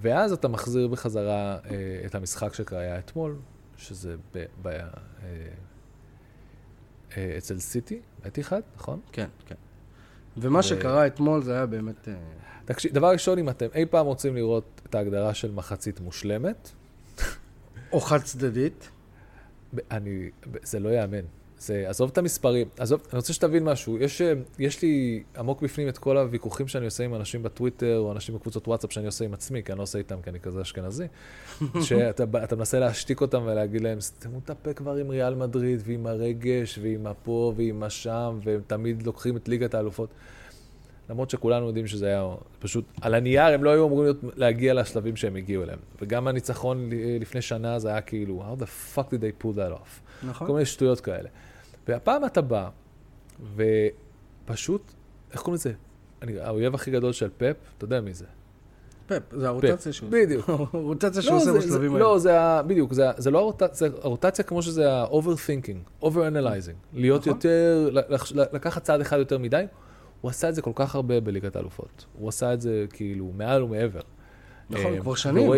[0.02, 1.58] ואז אתה מחזיר בחזרה
[2.06, 3.36] את המשחק שקרה אתמול,
[3.78, 4.70] שזה ב, ב,
[7.38, 8.99] אצל סיטי, באתיחד, נכון?
[9.11, 9.55] כן, כן.
[10.38, 12.07] ומה ו- שקרה אתמול זה היה באמת...
[12.07, 12.14] אה,
[12.66, 16.72] תקשיב, דבר ראשון, אם אתם אי פעם רוצים לראות את ההגדרה של מחצית מושלמת,
[17.91, 18.89] או חד צדדית.
[19.91, 20.30] אני,
[20.64, 21.26] זה לא ייאמן.
[21.66, 23.97] זה, עזוב את המספרים, עזוב, אני רוצה שתבין משהו.
[23.97, 28.11] יש, אה, יש לי עמוק בפנים את כל הוויכוחים שאני עושה עם אנשים בטוויטר, או
[28.11, 30.61] אנשים בקבוצות וואטסאפ שאני עושה עם עצמי, כי אני לא עושה איתם, כי אני כזה
[30.61, 31.05] אשכנזי.
[31.88, 36.80] שאתה מנסה להשתיק אותם ולהגיד להם, סתמו את הפה כבר עם ריאל מדריד, ועם הרגש,
[36.82, 40.09] ועם הפה, ועם השם, והם תמיד לוקחים את ליגת האלופות.
[41.09, 42.28] למרות שכולנו יודעים שזה היה
[42.59, 45.80] פשוט, על הנייר הם לא היו אמורים להיות, להגיע לשלבים שהם הגיעו אליהם.
[46.01, 49.74] וגם הניצחון ל- לפני שנה זה היה כאילו, how the fuck did they pull that
[49.74, 50.03] off?
[50.24, 50.47] נכון.
[50.47, 51.30] כל מיני שטויות כאלה.
[51.88, 52.70] והפעם אתה בא,
[53.56, 54.94] ופשוט,
[55.32, 55.74] איך קוראים לזה?
[56.22, 58.26] אני, האויב הכי גדול של פפ, אתה יודע מי זה?
[59.08, 60.10] פפ, זה הרוטציה שהוא...
[60.10, 60.50] בדיוק.
[60.50, 62.04] הרוטציה שהוא לא, עושה זה- בשלבים האלה.
[62.06, 62.64] לא, זה ה...
[62.64, 66.76] בדיוק, זה, זה לא הרוטציה, זה הרוטציה כמו שזה ה-overthinking, over-analyzing.
[66.94, 67.34] להיות נכון.
[67.34, 67.90] יותר,
[68.54, 69.64] לקחת צעד אחד יותר מדי.
[70.22, 72.06] הוא עשה את זה כל כך הרבה בליגת האלופות.
[72.20, 74.00] הוא עשה את זה כאילו מעל ומעבר.
[74.70, 75.52] נכון, אה, כבר שנים.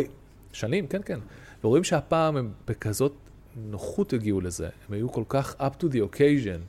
[0.51, 1.19] שנים, כן, כן.
[1.63, 3.13] ורואים שהפעם הם בכזאת
[3.55, 4.65] נוחות הגיעו לזה.
[4.87, 6.59] הם היו כל כך up to the occasion.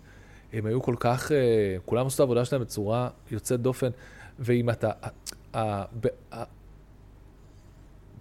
[0.53, 1.37] הם היו כל כך, אה,
[1.85, 3.91] כולם עשו את העבודה שלהם בצורה יוצאת דופן.
[4.39, 4.91] ואם אתה,
[5.55, 6.45] ה- ב- ה-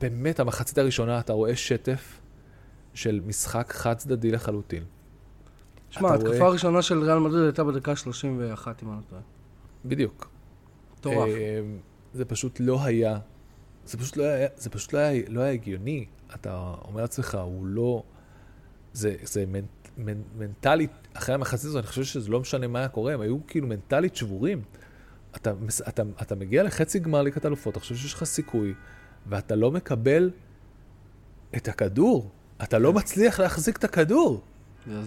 [0.02, 2.22] באמת, המחצית הראשונה, אתה רואה שטף
[2.94, 4.84] של משחק חד צדדי לחלוטין.
[5.90, 9.22] שמע, ההתקפה רואה- הראשונה של ריאל מדריד הייתה בדקה 31, אם אני לא טועה.
[9.86, 10.30] בדיוק.
[10.98, 11.30] מטורף.
[11.30, 11.62] אה,
[12.14, 13.20] זה פשוט לא היה,
[13.86, 16.06] זה פשוט לא היה, זה פשוט לא היה, לא היה הגיוני.
[16.36, 18.04] אתה אומר לעצמך, הוא לא,
[18.96, 19.66] זה, זה, מנט,
[20.38, 23.68] מנטלית, אחרי המחצית הזאת, אני חושב שזה לא משנה מה היה קורה, הם היו כאילו
[23.68, 24.62] מנטלית שבורים.
[25.36, 25.54] אתה,
[25.88, 28.74] אתה, אתה מגיע לחצי גמר ליגת אלופות, אתה חושב שיש לך סיכוי,
[29.28, 30.32] ואתה לא מקבל
[31.56, 32.32] את הכדור.
[32.64, 34.42] אתה לא מצליח להחזיק את הכדור.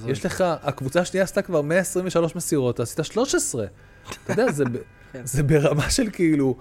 [0.07, 3.67] יש לך, הקבוצה השנייה עשתה כבר 123 מסירות, אתה עשית 13.
[4.25, 4.65] אתה יודע, זה,
[5.13, 5.27] כן.
[5.27, 6.57] זה ברמה של כאילו,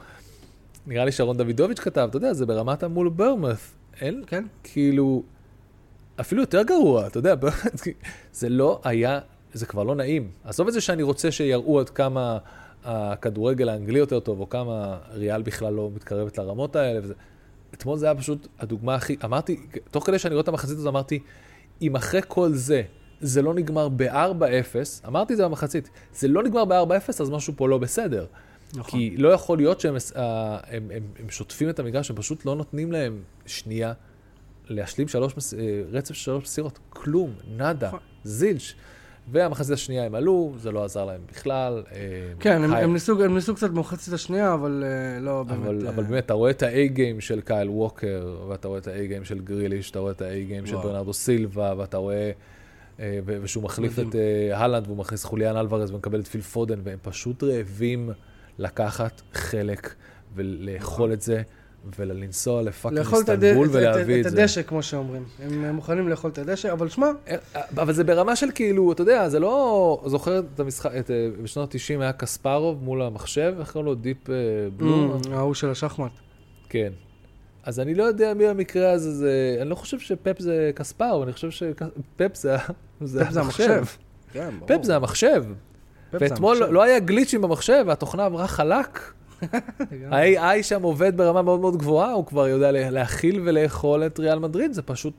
[0.88, 3.58] נראה לי שרון דוידוביץ' כתב, אתה יודע, זה ברמת המול ברמת.
[4.02, 4.46] אין, כן.
[4.64, 5.24] כאילו,
[6.20, 7.36] אפילו יותר גרוע, אתה יודע,
[8.34, 9.20] זה לא היה,
[9.54, 10.30] זה כבר לא נעים.
[10.44, 12.38] עזוב את זה שאני רוצה שיראו עד כמה
[12.84, 17.00] הכדורגל האנגלי יותר טוב, או כמה ריאל בכלל לא מתקרבת לרמות האלה.
[17.04, 17.14] וזה.
[17.74, 19.60] אתמול זה היה פשוט הדוגמה הכי, אמרתי,
[19.92, 21.20] תוך כדי שאני רואה את המחצית הזו, אמרתי,
[21.82, 22.82] אם אחרי כל זה,
[23.22, 27.70] זה לא נגמר ב-4-0, אמרתי את זה במחצית, זה לא נגמר ב-4-0, אז משהו פה
[27.70, 28.26] לא בסדר.
[28.74, 29.00] נכון.
[29.00, 30.22] כי לא יכול להיות שהם הם,
[30.68, 33.94] הם, הם, הם שוטפים את המגרש, הם פשוט לא נותנים להם שנייה
[34.70, 36.80] להשלים שלוש, אה, רצף של שלוש מסירות.
[36.90, 38.00] כלום, נאדה, נכון.
[38.24, 38.76] זילש.
[39.32, 41.84] והמחצית השנייה הם עלו, זה לא עזר להם בכלל.
[41.92, 42.00] אה,
[42.40, 45.94] כן, הם, הם, ניסו, הם ניסו קצת במחצית השנייה, אבל uh, לא אבל, באמת...
[45.94, 49.92] אבל באמת, אתה רואה את ה-A-game של קייל ווקר, ואתה רואה את ה-A-game של גריליש,
[49.92, 52.32] אתה רואה את ה-A-game של ברנרדו סילבה, ואתה רואה...
[53.26, 54.16] ושהוא מחליף את
[54.54, 58.10] הלנד, והוא מכניס חוליאן אלוורז ומקבל את פיל פודן, והם פשוט רעבים
[58.58, 59.96] לקחת חלק
[60.36, 61.42] ולאכול את זה.
[62.00, 64.30] ולנסוע ל fucking איסטנבול ולהביא את זה.
[64.30, 65.24] את הדשא, כמו שאומרים.
[65.44, 67.08] הם מוכנים לאכול את הדשא, אבל שמע...
[67.28, 67.38] אה,
[67.78, 70.02] אבל זה ברמה של כאילו, אתה יודע, זה לא...
[70.06, 73.96] זוכר את המשחק, את, אה, בשנות ה-90 היה קספרוב מול המחשב, איך קוראים לו?
[73.96, 74.18] Deep
[74.78, 75.18] בלו?
[75.20, 76.12] Mm, ההוא של השחמט.
[76.70, 76.92] כן.
[77.64, 79.58] אז אני לא יודע מי המקרה הזה, זה...
[79.62, 82.56] אני לא חושב שפפ זה קספרוב, אני חושב שפפ זה,
[83.02, 83.84] זה המחשב.
[84.34, 85.44] כן, פפ זה המחשב.
[86.14, 89.00] ואתמול לא היה גליצ'ים במחשב, והתוכנה עברה חלק.
[90.12, 94.74] ה-AI שם עובד ברמה מאוד מאוד גבוהה, הוא כבר יודע להכיל ולאכול את ריאל מדריד,
[94.74, 95.14] זה פשוט,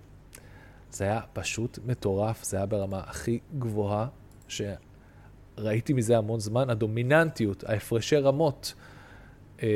[0.91, 4.07] זה היה פשוט מטורף, זה היה ברמה הכי גבוהה
[4.49, 8.75] שראיתי מזה המון זמן, הדומיננטיות, ההפרשי רמות.
[9.63, 9.69] אה,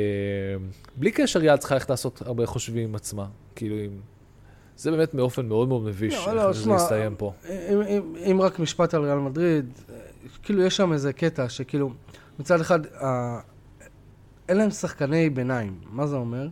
[0.95, 3.99] בלי קשר ריאל צריכה ללכת לעשות הרבה חושבים עם עצמה, כאילו אם...
[4.77, 7.33] זה באמת באופן מאוד מאוד מביש, לא, לא, זה יסתיים פה.
[8.31, 9.65] אם רק משפט על ריאל מדריד,
[10.43, 11.91] כאילו יש שם איזה קטע שכאילו,
[12.39, 12.79] מצד אחד,
[14.49, 15.75] אין להם שחקני ביניים.
[15.91, 16.47] מה זה אומר?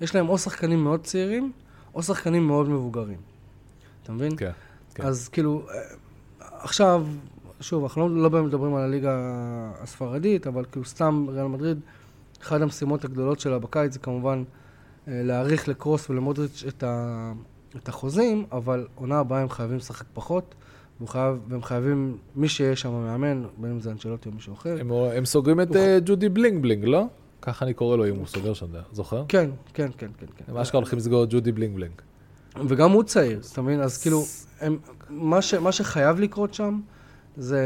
[0.00, 1.52] יש להם או שחקנים מאוד צעירים,
[1.94, 3.18] או שחקנים מאוד מבוגרים.
[4.02, 4.36] אתה מבין?
[4.36, 4.50] כן,
[4.94, 5.02] כן.
[5.02, 5.80] אז כאילו, אה,
[6.40, 7.06] עכשיו,
[7.60, 9.16] שוב, אנחנו לא, לא באמת מדברים על הליגה
[9.80, 11.80] הספרדית, אבל כאילו סתם ריאל מדריד,
[12.42, 14.44] אחת המשימות הגדולות שלה בקיץ זה כמובן
[15.08, 17.32] אה, להאריך לקרוס ולמודריץ' את, ה,
[17.76, 20.54] את החוזים, אבל עונה הבאה הם חייבים לשחק פחות.
[21.06, 24.76] חייב, והם חייבים, מי שיש שם מאמן, בין אם זה אנשלוטי או מישהו אחר.
[24.80, 27.06] הם, הם סוגרים את uh, ג'ודי bling bling, לא?
[27.48, 29.24] ככה אני קורא לו אם הוא סוגר שם, זוכר?
[29.28, 30.26] כן, כן, כן, כן.
[30.36, 30.44] כן.
[30.48, 31.92] הם אשכרה הולכים לסגור את ג'ודי bling bling.
[32.68, 33.80] וגם הוא צעיר, אתה מבין?
[33.80, 34.24] אז כאילו,
[34.60, 34.78] הם,
[35.08, 36.80] מה, ש, מה שחייב לקרות שם,
[37.36, 37.60] זה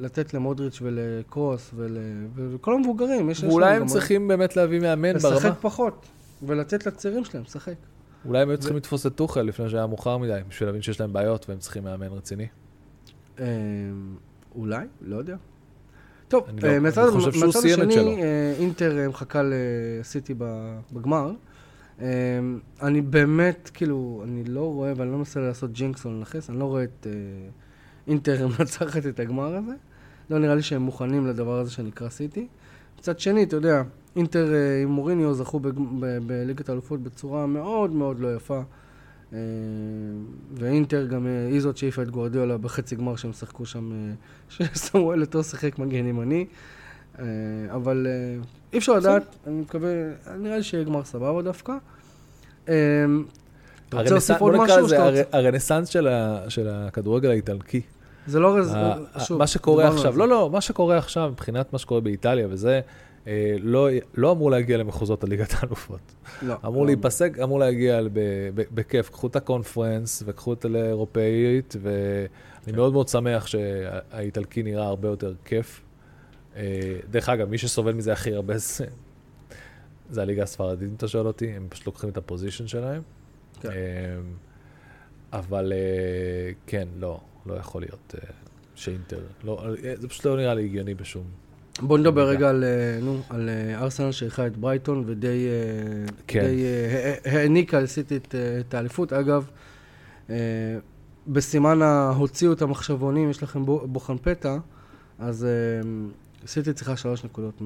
[0.00, 1.98] לתת למודריץ' ולקרוס ול,
[2.34, 3.30] ולכל המבוגרים.
[3.30, 4.28] יש ואולי הם צריכים.
[4.28, 5.36] באמת להביא מאמן לשחק ברמה.
[5.36, 6.06] לשחק פחות,
[6.42, 7.74] ולתת לצעירים שלהם לשחק.
[8.24, 11.12] אולי הם היו צריכים לתפוס את טוחל לפני שהיה מאוחר מדי, בשביל להבין שיש להם
[11.12, 12.46] בעיות והם צריכים מאמן רציני.
[13.38, 13.44] אמ,
[14.54, 15.36] אולי, לא יודע.
[16.28, 17.08] טוב, לא, אה, מהצד
[17.48, 20.34] השני, אה, אינטר אה, מחכה לסיטי
[20.92, 21.32] בגמר.
[22.82, 26.64] אני באמת, כאילו, אני לא רואה, ואני לא מנסה לעשות ג'ינקס או לנכס, אני לא
[26.64, 27.06] רואה את
[28.06, 29.72] אינטר מנצחת את הגמר הזה.
[30.30, 32.46] לא נראה לי שהם מוכנים לדבר הזה שנקרא סיטי.
[32.98, 33.82] מצד שני, אתה יודע,
[34.16, 34.52] אינטר
[34.82, 35.60] עם מוריניו זכו
[36.26, 38.60] בליגת האלופות בצורה מאוד מאוד לא יפה.
[39.32, 39.38] אה,
[40.54, 44.14] ואינטר גם אה, היא זאת שהעיפה את גורדיולה בחצי גמר שהם שיחקו שם, אה,
[44.74, 46.46] שסמואל יותר שיחק מגן ימני.
[47.70, 48.06] אבל
[48.72, 49.90] אי אפשר לדעת, אני מקווה,
[50.38, 51.72] נראה לי שיהיה גמר סבבה דווקא.
[52.64, 52.72] אתה
[53.92, 54.86] רוצה להוסיף עוד משהו?
[55.32, 55.88] הרנסאנס
[56.48, 57.80] של הכדורגל האיטלקי.
[58.26, 58.56] זה לא...
[59.30, 62.80] מה שקורה עכשיו, לא, לא, מה שקורה עכשיו מבחינת מה שקורה באיטליה וזה,
[63.60, 66.00] לא, לא אמור להגיע למחוזות הליגת האלופות.
[66.42, 66.54] לא.
[66.64, 68.00] אמור לא להיפסק, אמור להגיע
[68.54, 69.10] בכיף.
[69.10, 72.28] קחו את הקונפרנס וקחו את האירופאית, ואני
[72.64, 72.76] כן.
[72.76, 75.82] מאוד מאוד שמח שהאיטלקי נראה הרבה יותר כיף.
[76.56, 76.62] אה,
[77.10, 78.86] דרך אגב, מי שסובל מזה הכי הרבה זה,
[80.10, 83.02] זה הליגה הספרדית, אם אתה שואל אותי, הם פשוט לוקחים את הפוזיישן שלהם.
[83.60, 83.68] כן.
[83.68, 83.74] אה,
[85.32, 85.72] אבל
[86.66, 88.14] כן, לא, לא יכול להיות
[88.74, 89.64] שאינטר, לא,
[89.94, 91.45] זה פשוט לא נראה לי הגיוני בשום...
[91.82, 96.40] בוא נדבר רגע על, אה, נו, על אה, ארסנל שאירחה את ברייטון ודי אה, כן.
[96.40, 96.64] די,
[97.24, 98.16] העניקה לסיטי
[98.60, 99.12] את האליפות.
[99.12, 99.50] אגב,
[101.28, 104.56] בסימן ההוציאו את המחשבונים, יש לכם בוחן פתע,
[105.18, 105.46] אז
[106.46, 107.62] סיטי צריכה שלוש נקודות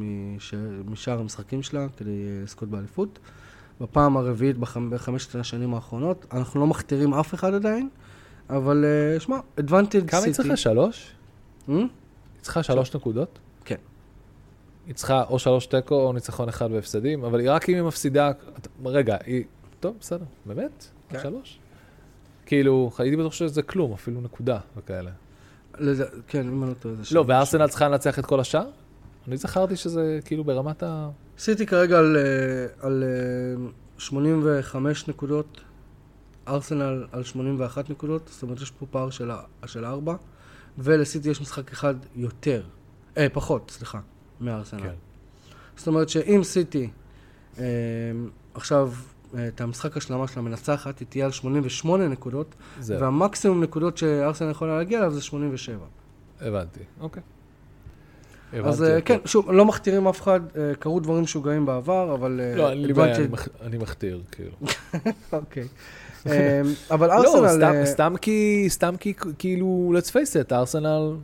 [0.85, 3.19] משאר המשחקים שלה כדי לזכות באליפות.
[3.81, 4.57] בפעם הרביעית
[4.91, 6.27] בחמשת השנים האחרונות.
[6.33, 7.89] אנחנו לא מכתירים אף אחד עדיין,
[8.51, 8.85] אבל
[9.19, 10.57] שמע, advantage כמה היא צריכה?
[10.57, 11.13] שלוש?
[11.69, 11.87] היא
[12.41, 13.39] צריכה שלוש נקודות?
[14.91, 18.31] היא צריכה או שלוש תיקו או ניצחון אחד בהפסדים, אבל רק אם היא מפסידה...
[18.85, 19.45] רגע, היא...
[19.81, 20.25] טוב, בסדר.
[20.47, 20.87] באמת?
[21.09, 21.19] כן.
[21.23, 21.59] שלוש?
[22.47, 25.11] כאילו, הייתי בטוח שזה כלום, אפילו נקודה וכאלה.
[25.79, 26.95] לד- כן, אם אני לא טועה.
[26.95, 27.27] זה לא, שלוש.
[27.29, 28.67] וארסנל צריכה לנצח את כל השאר?
[29.29, 31.11] אני זכרתי שזה כאילו ברמת ה...
[31.39, 33.69] סיטי כרגע על, אה, על אה,
[33.99, 35.61] 85 נקודות,
[36.49, 39.31] ארסנל על 81 נקודות, זאת אומרת יש פה פער של,
[39.67, 40.15] של 4,
[40.79, 42.63] ולסיטי יש משחק אחד יותר,
[43.17, 44.01] אה, פחות, סליחה,
[44.41, 44.83] מארסנל.
[44.83, 44.95] כן.
[45.77, 46.91] זאת אומרת שאם סיטי
[47.59, 47.65] אה,
[48.55, 48.93] עכשיו
[49.35, 54.51] אה, את המשחק השלמה שלה מנצחת, היא תהיה על 88 נקודות, זהו, והמקסימום נקודות שארסנל
[54.51, 55.79] יכולה להגיע אליו זה 87.
[56.41, 56.81] הבנתי.
[57.01, 57.23] אוקיי.
[58.53, 59.01] אז הבנתי אה.
[59.01, 62.41] כן, שוב, לא מכתירים אף אחד, אה, קרו דברים משוגעים בעבר, אבל...
[62.43, 63.17] אה, לא, אין לי בעיה,
[63.63, 64.53] אני מכתיר, כאילו.
[65.33, 65.69] אוקיי.
[66.91, 67.65] אבל לא, ארסנל...
[67.65, 71.17] אה, סתם כי, סתם כי, כאילו, let's face it, ארסנל...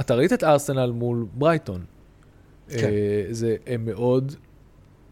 [0.00, 1.84] אתה ראית את ארסנל מול ברייטון.
[2.68, 2.86] כן.
[2.86, 4.34] אה, זה, הם מאוד,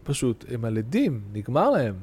[0.03, 1.95] פשוט, הם הלדים, נגמר להם.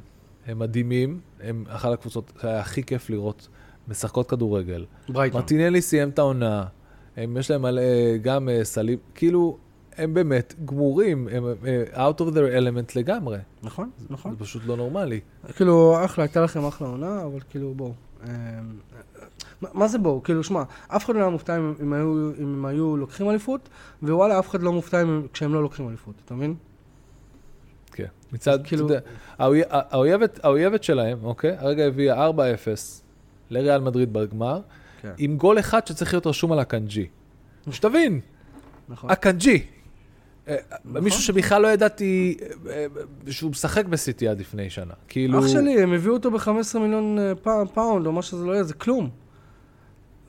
[0.47, 3.49] הם מדהימים, הם אחת הקבוצות שהיה הכי כיף לראות
[3.89, 4.87] משחקות כדורגל.
[5.09, 5.41] ברייטון.
[5.41, 6.65] מרטינלי סיים את העונה,
[7.17, 7.83] הם, יש להם מלא,
[8.23, 9.59] גם אה, סלים, כאילו,
[9.97, 13.39] הם באמת גמורים, הם אה, out of their element לגמרי.
[13.63, 14.33] נכון, נכון.
[14.33, 15.21] זה פשוט לא נורמלי.
[15.57, 17.93] כאילו, אחלה, הייתה לכם אחלה עונה, אבל כאילו, בואו.
[19.75, 20.23] מה- זה בואו?
[20.23, 23.69] כאילו, שמע, אף אחד לא היה מופתע אם אם היו- אם הם היו לוקחים אליפות,
[24.03, 26.55] ווואלה, אף אחד לא מופתע אם- כשהם לא לוקחים אליפות, אתה מבין?
[27.93, 28.05] כן.
[28.33, 29.07] מצד, כאילו- אתה יודע,
[29.39, 31.57] האויב- האויבת, האויבת שלהם, אוקיי?
[31.59, 33.03] הרגע הביאה 4-0
[33.51, 34.61] לריאל מדריד בגמר,
[35.03, 35.13] כן.
[35.19, 37.07] עם גול אחד שצריך להיות רשום על אקנג'י.
[37.71, 38.21] שתבין,
[38.89, 39.11] נכון.
[39.11, 39.63] אקנג'י.
[40.49, 41.05] אה, נכון.
[41.05, 42.87] מישהו שבכלל לא ידעתי אה, אה,
[43.33, 44.95] שהוא משחק בסיטי עד לפני שנה.
[45.09, 45.39] כאילו...
[45.39, 48.75] אח שלי, הם הביאו אותו ב-15 מיליון פא- פאונד, או מה שזה לא יהיה, זה
[48.75, 49.11] כלום.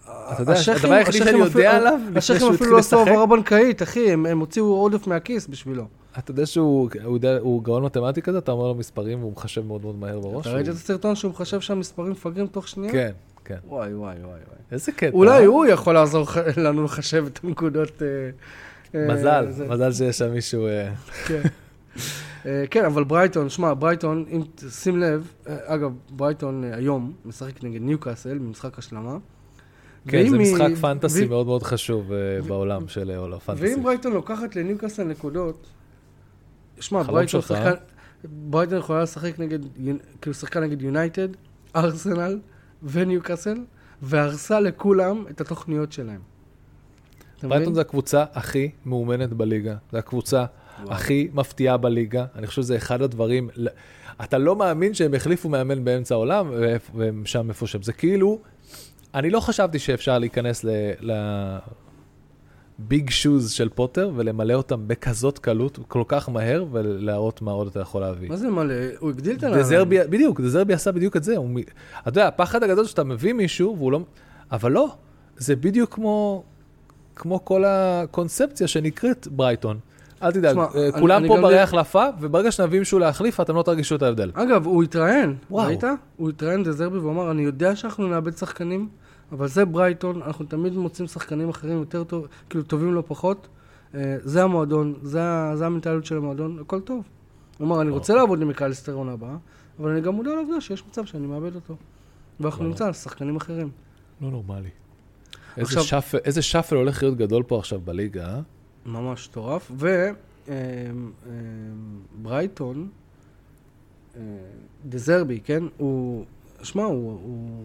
[0.04, 4.12] אתה יודע, הדבר היחידי שאני יודע עליו, השייחים שהוא אפילו לא עשו העברה בנקאית, אחי,
[4.12, 5.88] הם הוציאו עודף מהכיס בשבילו.
[6.18, 10.20] אתה יודע שהוא גאון מתמטי כזה, אתה אומר לו מספרים והוא מחשב מאוד מאוד מהר
[10.20, 10.48] בראש.
[10.48, 12.92] אתה ראית את הסרטון שהוא מחשב שהמספרים מפגרים תוך שנייה?
[12.92, 13.12] כן,
[13.46, 13.58] כן.
[13.68, 14.40] וואי, וואי, וואי.
[14.72, 15.14] איזה קטע.
[15.14, 15.46] אולי אה?
[15.46, 16.28] הוא יכול לעזור
[16.58, 18.02] לנו לחשב את הנקודות.
[18.02, 18.08] אה,
[18.96, 19.48] אה, מזל.
[19.70, 20.68] מזל שיש שם מישהו...
[21.28, 21.42] כן.
[22.72, 28.80] כן, אבל ברייטון, שמע, ברייטון, אם תשים לב, אגב, ברייטון היום משחק נגד ניוקאסל במשחק
[28.80, 29.18] השלמה.
[30.08, 33.64] כן, זה היא- משחק פנטסי מאוד מאוד חשוב אה, בעולם של עולם פנטזי.
[33.64, 35.68] ואם ברייטון לוקחת לניוקאסל נקודות,
[36.80, 37.46] שמע, ברייטון אה?
[37.46, 37.74] שחקן,
[38.24, 39.60] ברייטון יכולה לשחק נגד,
[40.22, 41.28] כאילו שחקן נגד יונייטד,
[41.76, 42.40] ארסנל
[42.84, 43.58] וניוקאסל,
[44.02, 46.20] והרסה לכולם את התוכניות שלהם.
[47.44, 47.74] ברייטון?
[47.74, 49.76] זה הקבוצה הכי מאומנת בליגה.
[49.92, 50.46] זו הקבוצה
[50.82, 50.94] וואו.
[50.94, 52.26] הכי מפתיעה בליגה.
[52.36, 53.50] אני חושב שזה אחד הדברים...
[54.24, 56.52] אתה לא מאמין שהם החליפו מאמן באמצע העולם,
[56.96, 57.84] והם שם איפה שהם.
[57.84, 58.40] זה כאילו...
[59.16, 60.66] אני לא חשבתי שאפשר להיכנס
[62.80, 67.80] לביג שוז של פוטר ולמלא אותם בכזאת קלות, כל כך מהר, ולהראות מה עוד אתה
[67.80, 68.30] יכול להביא.
[68.30, 68.74] מה זה מלא?
[69.00, 69.44] הוא הגדיל את.
[69.44, 71.38] דזרבי, בדיוק, דזרבי עשה בדיוק את זה.
[71.38, 71.50] הוא,
[72.02, 74.00] אתה יודע, הפחד הגדול שאתה מביא מישהו והוא לא...
[74.52, 74.96] אבל לא,
[75.38, 76.44] זה בדיוק כמו,
[77.16, 79.80] כמו כל הקונספציה שנקראת ברייטון.
[80.24, 83.96] אל תדאג, אה, כולם אני פה ברי החלפה, וברגע שנביא מישהו להחליף, אתם לא תרגישו
[83.96, 84.32] את ההבדל.
[84.34, 85.36] אגב, הוא התראיין.
[85.52, 85.84] ראית?
[86.18, 88.90] הוא התראיין דזרבי והוא אמר, אני יודע שאנחנו נאבד שחקנים,
[89.32, 93.48] אבל זה ברייטון, אנחנו תמיד מוצאים שחקנים אחרים יותר טוב, כאילו טובים לא פחות.
[93.96, 95.22] אה, זה המועדון, זה,
[95.56, 97.04] זה המנטליות של המועדון, הכל טוב.
[97.62, 99.36] אמר, אני רוצה לעבוד עם מקליסטר עונה הבאה,
[99.80, 101.76] אבל אני גם מודע לעובדה שיש מצב שאני מאבד אותו.
[102.40, 102.70] ואנחנו לא.
[102.70, 103.70] נמצא על שחקנים אחרים.
[104.22, 104.70] לא נורמלי.
[105.58, 108.42] איזה, עכשיו- שפל, איזה שפל הולך להיות גדול פה עכשיו בליגה, אה?
[108.86, 109.72] ממש מטורף.
[112.22, 112.90] וברייטון,
[114.86, 115.64] דזרבי, כן?
[115.78, 116.26] הוא,
[116.64, 117.64] שמע, הוא, הוא,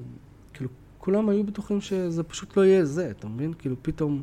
[1.07, 3.53] כולם היו בטוחים שזה פשוט לא יהיה זה, אתה מבין?
[3.59, 4.23] כאילו, פתאום,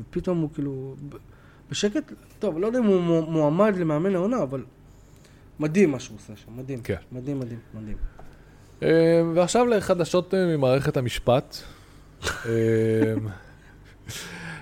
[0.00, 0.94] ופתאום הוא כאילו,
[1.70, 4.64] בשקט, טוב, לא יודע אם הוא מו- מועמד למאמן העונה, אבל
[5.60, 6.80] מדהים מה שהוא עושה שם, מדהים.
[6.82, 6.94] כן.
[7.12, 7.96] מדהים, מדהים, מדהים.
[8.82, 8.88] אה,
[9.34, 11.56] ועכשיו לחדשות אה, ממערכת המשפט.
[12.24, 12.30] אה,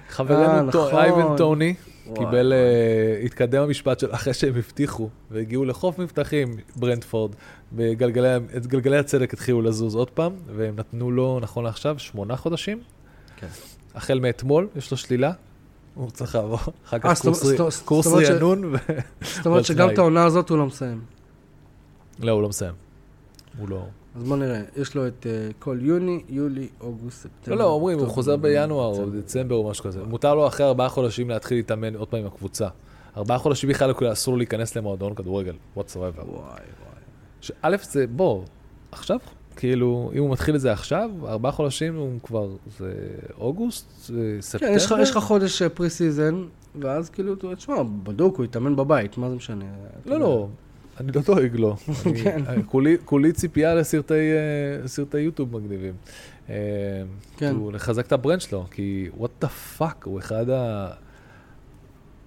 [0.08, 0.94] חברנו נכון.
[0.94, 1.74] אייבן טוני
[2.14, 2.52] קיבל.
[2.52, 7.34] אה, התקדם המשפט שלו אחרי שהם הבטיחו והגיעו לחוף מבטחים, ברנדפורד,
[7.76, 7.98] ואת
[8.66, 12.80] גלגלי הצדק התחילו לזוז עוד פעם, והם נתנו לו, נכון לעכשיו, שמונה חודשים.
[13.36, 13.46] כן.
[13.94, 15.32] החל מאתמול, יש לו שלילה.
[15.94, 18.74] הוא צריך לעבור אחר אה, כך זאת- קורס רענון.
[19.22, 19.90] זאת אומרת שגם.
[19.90, 21.00] את העונה הזאת הוא לא מסיים.
[22.18, 22.74] לא, הוא לא מסיים.
[23.58, 23.86] הוא לא...
[24.16, 27.56] אז בוא נראה, יש לו את אה, כל יוני, יולי, אוגוסט, ספטמבר.
[27.58, 29.54] לא, לא, אומרים, הוא חוזר בינואר או דצמבר.
[29.54, 30.02] או משהו כזה.
[30.04, 32.68] מותר לו אחרי ארבעה חודשים להתחיל להתאמן עוד פעם עם הקבוצה.
[33.16, 35.96] ארבעה חודשים בכלל כאילו אסור להיכנס למועדון כדורגל, whatsoever.
[36.26, 36.61] וואי, וואי.
[37.40, 38.42] שזה, בוא,
[38.92, 39.18] עכשיו,
[39.56, 42.48] כאילו, אם הוא מתחיל את זה עכשיו, ארבעה חודשים הוא כבר,
[42.78, 42.92] זה
[43.38, 44.72] אוגוסט, זה ספטמבר.
[44.88, 46.44] כן, יש לך- חודש pre-season,
[46.80, 49.64] ואז כאילו, תשמע, בדוק, הוא יתאמן בבית, מה זה משנה?
[50.02, 50.46] אתה לא, יודע.
[51.01, 51.76] אני לא דואג לו.
[52.24, 52.42] כן.
[52.66, 54.14] כולי- כולי ציפייה לסרטי
[55.14, 55.92] אה, יוטיוב מגניבים.
[56.51, 56.55] אה,
[57.36, 57.46] כן.
[57.53, 59.48] כאילו, לחזק את ה brand שלו, כי what the
[59.78, 60.88] fuck, הוא אחד ה...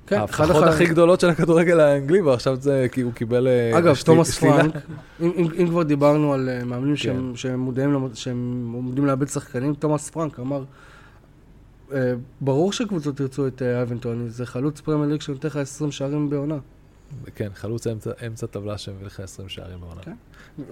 [0.08, 3.48] כן, הח- הכי גדולות של הכדורגל האנגלי, ועכשיו זה, כי הוא קיבל...
[3.48, 4.40] אה, אגב, תומאס.
[4.40, 4.74] פרנק,
[5.22, 7.36] אם, כבר דיברנו על אה, מאמנים כן.
[8.16, 10.64] שהם, עומדים לאבד שחקנים, תומאס פרנק אמר,
[11.94, 15.92] אה, ברור שקבוצות ירצו את אה, אייבן טוני, זה חלוץ פרמייר ליג שנותן לך 20
[15.92, 16.58] שערים בעונה.
[17.36, 20.02] כן, חלוץ אמצע, אמצע טבלה שמביא לך 20 שערים בעונה.
[20.02, 20.16] כן.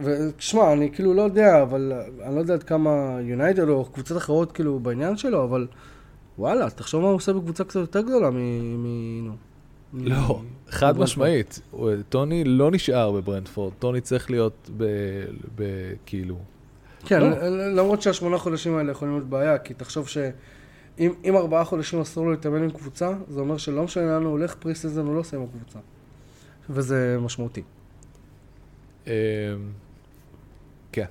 [0.04, 4.18] ותשמע, אני כאילו לא יודע, אבל אה, אני לא יודע עד כמה יונייטד או קבוצות
[4.18, 5.68] אחרות כאילו בעניין שלו, אבל
[6.38, 8.36] וואלה, תחשוב מה הוא עושה בקבוצה קצת יותר גדולה מ...
[8.38, 9.26] מ...
[9.26, 9.34] נו.
[9.94, 10.16] מ- לא,
[10.70, 11.04] חד מברנטפורד.
[11.04, 11.62] משמעית.
[12.10, 14.86] טוני לא נשאר בברנטפורד, טוני צריך להיות ב...
[15.56, 15.64] ב
[16.06, 16.38] כאילו...
[17.06, 17.28] כן, לא.
[17.50, 22.32] למרות שהשמונה חודשים האלה יכולים להיות בעיה, כי תחשוב שאם אם ארבעה חודשים אסור לו
[22.32, 25.44] להתאמן עם קבוצה, זה אומר שלא משנה לאן הוא הולך, pre-season הוא לא עושה עם
[25.44, 25.80] הקבוצה.
[26.74, 27.61] וזה משמעותי.
[29.07, 29.11] אמ,
[30.91, 31.05] כן.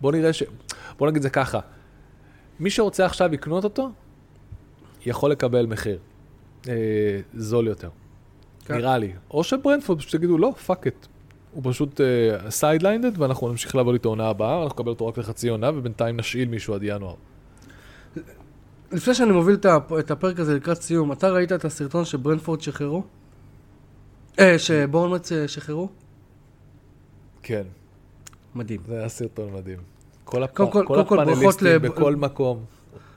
[0.00, 0.42] בוא נראה ש...
[0.98, 1.60] בוא נגיד זה ככה.
[2.60, 3.90] מי שרוצה עכשיו לקנות אותו,
[5.06, 5.98] יכול לקבל מחיר.
[6.68, 7.88] אה, זול יותר.
[8.64, 8.74] כן.
[8.74, 9.12] נראה לי.
[9.30, 11.06] או שברנטפורד פשוט יגידו, לא, fuck it.
[11.52, 12.00] הוא פשוט
[12.48, 16.48] sidelined, ואנחנו נמשיך לעבוד איתו עונה הבאה, אנחנו נקבל אותו רק לחצי עונה, ובינתיים נשאיל
[16.48, 17.14] מישהו עד ינואר.
[18.92, 19.56] לפני שאני מוביל
[19.98, 23.02] את הפרק הזה לקראת סיום, אתה ראית את הסרטון שברנפורד שחררו?
[24.38, 25.88] אה, שבורנמט אה, שחררו?
[27.42, 27.62] כן,
[28.54, 28.80] מדהים.
[28.86, 29.78] זה היה סרטון מדהים.
[30.24, 30.54] כל, הפ...
[30.54, 32.64] כל- כל כל, הפאנליסטים לב- בכל מקום.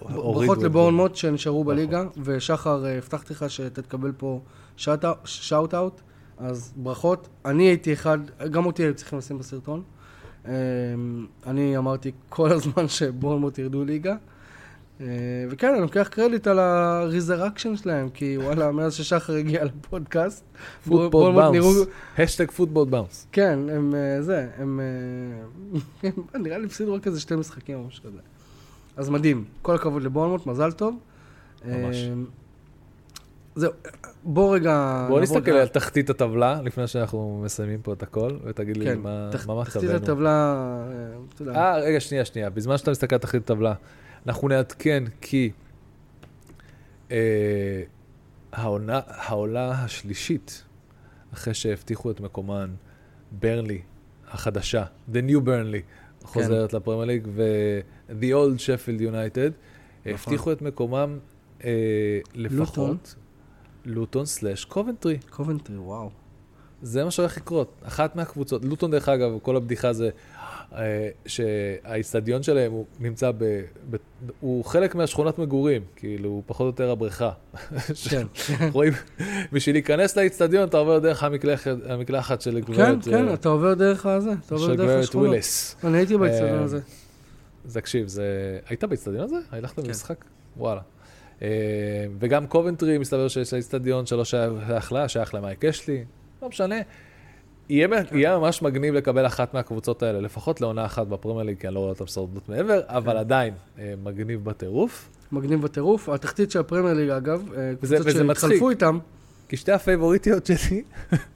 [0.01, 1.75] ברכות לבורנמוט שנשארו ברכות.
[1.77, 4.39] בליגה, ושחר, אה, הבטחתי לך שתקבל פה
[4.75, 6.01] שאוט אאוט,
[6.37, 7.29] אז ברכות.
[7.45, 8.17] אני הייתי אחד,
[8.51, 9.83] גם אותי היו צריכים לשים בסרטון.
[10.47, 10.51] אה,
[11.47, 14.15] אני אמרתי כל הזמן שבורנמוט ירדו ליגה.
[15.03, 15.07] אה,
[15.49, 20.43] וכן, אני לוקח קרדיט על ה resurrection שלהם, כי וואלה, מאז ששחר הגיע לפודקאסט,
[20.85, 21.33] football.
[21.33, 21.87] bounce.
[22.17, 23.27] השטג football bounce.
[23.31, 24.79] כן, הם אה, זה, הם...
[26.03, 26.09] אה,
[26.43, 28.19] נראה לי הפסידו רק איזה שתי משחקים או משהו כזה.
[28.97, 30.99] אז מדהים, כל הכבוד לבורנמות', מזל טוב.
[31.65, 32.09] ממש.
[33.55, 33.71] זהו,
[34.23, 35.05] בוא רגע...
[35.09, 39.29] בוא נסתכל על תחתית הטבלה, לפני שאנחנו מסיימים פה את הכל, ותגיד לי כן, מה
[39.47, 39.95] מה תחתית מצבנו.
[39.95, 40.55] הטבלה,
[41.35, 42.49] אתה יודע, אה, רגע, שנייה, שנייה.
[42.49, 43.73] בזמן שאתה מסתכל על תחתית הטבלה,
[44.27, 45.51] אנחנו נעדכן כי
[47.11, 47.83] אה,
[48.51, 50.63] העונה, העולה השלישית,
[51.33, 52.73] אחרי שהבטיחו את מקומן,
[53.31, 53.81] ברנלי
[54.27, 55.83] החדשה, The New Burnley,
[56.23, 59.51] חוזרת לפרמייר ליג, ו-The Old Sheffield United,
[60.05, 60.13] נכון.
[60.13, 61.19] הבטיחו את מקומם
[61.63, 62.61] אה, לוטון.
[62.61, 63.15] לפחות,
[63.85, 65.17] לוטון slash קובנטרי.
[65.29, 66.22] קובנטרי, וואו.
[66.83, 67.73] זה מה שהולך לקרות.
[67.83, 70.09] אחת מהקבוצות, לוטון דרך אגב, כל הבדיחה זה
[70.75, 73.95] אה, שהאיצטדיון שלהם הוא נמצא ב, ב...
[74.39, 77.31] הוא חלק מהשכונת מגורים, כאילו, הוא פחות או יותר הבריכה.
[78.09, 78.27] כן,
[78.73, 78.93] רואים,
[79.51, 83.73] בשביל להיכנס לאיצטדיון אתה עובר דרך המקלחת, המקלחת של כן, גברת, כן, אה, אתה עובר
[83.73, 85.27] דרך הזה, אתה עובר של דרך גברת השכונות.
[85.27, 85.75] וויליס.
[85.83, 86.79] אני הייתי באצטדיון אה, הזה.
[87.73, 88.59] תקשיב, זה...
[88.67, 89.37] היית באיצטדיון הזה?
[89.51, 89.83] הלכת כן.
[89.83, 90.25] במשחק?
[90.57, 90.81] וואלה.
[92.19, 96.03] וגם קובנטרי, מסתבר שיש לה איצטדיון שלא שייך לה, שייך למייק אשלי,
[96.43, 96.75] לא משנה.
[97.69, 98.17] יהיה, כן.
[98.17, 101.79] יהיה ממש מגניב לקבל אחת מהקבוצות האלה, לפחות לעונה אחת בפרמייר ליג, כי אני לא
[101.79, 102.95] רואה אותם שורדות מעבר, כן.
[102.95, 105.09] אבל עדיין אה, מגניב בטירוף.
[105.31, 106.09] מגניב בטירוף.
[106.09, 108.11] התחתית של הפרמייר ליג, אגב, אה, קבוצות.
[108.11, 108.99] שהתחלפו איתם,
[109.49, 110.83] כי שתי הפייבוריטיות שלי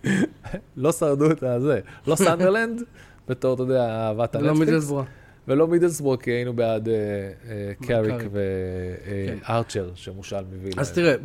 [0.77, 1.79] לא שרדו את הזה.
[2.07, 2.81] לא סנדרלנד,
[3.27, 4.91] בתור, אתה יודע, אהבת לא הנטפליקס.
[5.47, 8.21] ולא מידלסבורג, כי היינו בעד אה, אה, קאריק קאריק.
[8.21, 9.37] כן.
[9.47, 11.15] וארצ'ר, שמושל מביא אז תראה,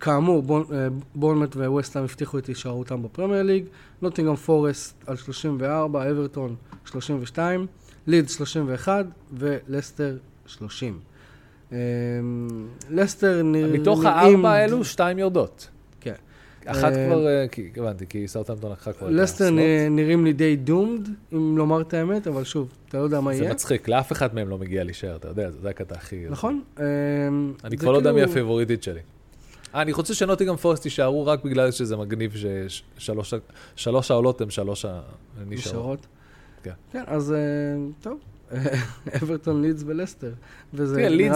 [0.00, 0.42] כאמור,
[0.72, 3.64] אה, בורנמט וווסטהאם הבטיחו את הישארותם בפרמייר ליג,
[4.02, 7.66] נוטינגרם פורסט על 34, אברטון 32,
[8.06, 10.16] לידס 31 ולסטר
[10.46, 10.98] 30.
[11.72, 11.78] אה,
[12.90, 13.80] לסטר נראים...
[13.80, 15.68] מתוך הארבע האלו, שתיים יורדות.
[16.66, 17.46] אחת אה, כבר, אה,
[17.76, 19.60] הבנתי, כי סאוטהמפטון לקחה כבר את לסטר הסלוט.
[19.90, 23.42] נראים לי די דומד, אם לומר את האמת, אבל שוב, אתה לא יודע מה זה
[23.42, 23.52] יהיה.
[23.52, 26.24] מצחיק, לאף אחד מהם לא מגיע להישאר, אתה יודע, זה הקטע הכי...
[26.30, 26.62] נכון?
[26.78, 26.84] אה,
[27.64, 29.00] אני זה כבר לא יודע מי כאילו- הפייבוריטית שלי.
[29.74, 32.34] אני רוצה שנוטינגהאם פורסט יישארו רק בגלל שזה מגניב
[32.68, 35.48] ששלוש העולות הן שלוש הנשארות.
[35.48, 36.06] נשארות.
[36.62, 36.70] כן.
[36.92, 37.34] כן, אז
[38.00, 38.18] טוב.
[39.22, 40.30] אברטון, לידס ולסטר.
[40.76, 41.30] תראה, לי-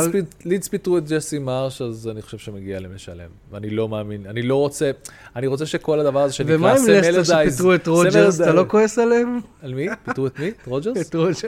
[0.44, 3.30] לידס פיטרו את ג'סי מרש, אז אני חושב שמגיע להם לשלם.
[3.50, 4.90] ואני לא מאמין, אני לא רוצה,
[5.36, 7.54] אני רוצה שכל הדבר הזה שנקרא ומה עם לסטר סם אלרדייז...
[7.54, 9.40] שפיטרו את רוג'רס, אתה לא כועס עליהם?
[9.62, 9.86] על מי?
[10.04, 10.48] פיטרו את מי?
[10.48, 11.08] את רוג'רס?
[11.08, 11.42] את רוג'רס.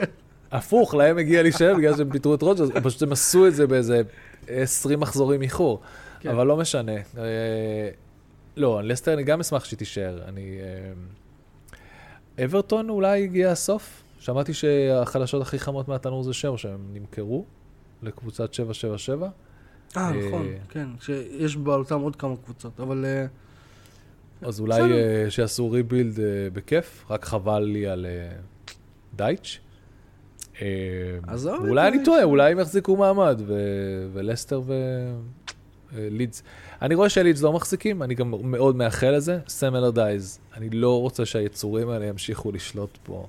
[0.51, 4.01] הפוך, להם הגיע להישאר בגלל שהם פיטרו את רוג'רס, פשוט הם עשו את זה באיזה
[4.47, 5.81] 20 מחזורים איחור.
[6.19, 6.29] כן.
[6.29, 6.91] אבל לא משנה.
[7.17, 7.89] אה,
[8.57, 10.19] לא, לסטר אני גם אשמח שהיא תישאר.
[10.27, 10.57] אני...
[12.39, 17.45] אה, אברטון אולי הגיע הסוף שמעתי שהחדשות הכי חמות מהתנור זה שואו, שהם נמכרו
[18.03, 19.27] לקבוצת 777.
[19.97, 23.05] אה, אה, נכון, כן, שיש בעלותם עוד כמה קבוצות, אבל...
[23.05, 23.25] אה,
[24.41, 24.81] אז אולי.
[24.81, 26.19] אה, שיעשו rebuild
[26.53, 28.05] בכיף, רק חבל לי על
[29.15, 29.59] דייץ'.
[31.27, 32.03] עזוב את ואולי אני.
[32.03, 34.61] טועה, אולי הם יחזיקו מעמד, ו- ולסטר
[35.93, 36.43] ולידס.
[36.81, 39.39] אני רואה שלידס לא מחזיקים, אני גם מאוד מאחל לזה.
[39.47, 43.27] סם אלרדייז, אני לא רוצה שהיצורים האלה ימשיכו לשלוט פה.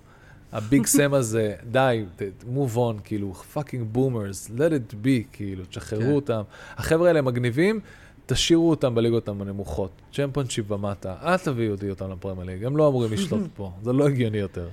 [0.55, 2.05] ה big סם הזה, די,
[2.55, 6.11] move on, כאילו, fucking boomers, let it be, כאילו, תשחררו כן.
[6.11, 6.43] אותם.
[6.77, 7.81] החבר'ה האלה מגניבים,
[8.27, 9.91] תשאירו אותם בליגות הנמוכות.
[10.13, 14.07] צ'מפיונשיפ ומטה, אל תביאו אותי אותם לפרמייר ליג, הם לא אמורים לשלוט פה, זה לא
[14.07, 14.69] הגיוני יותר.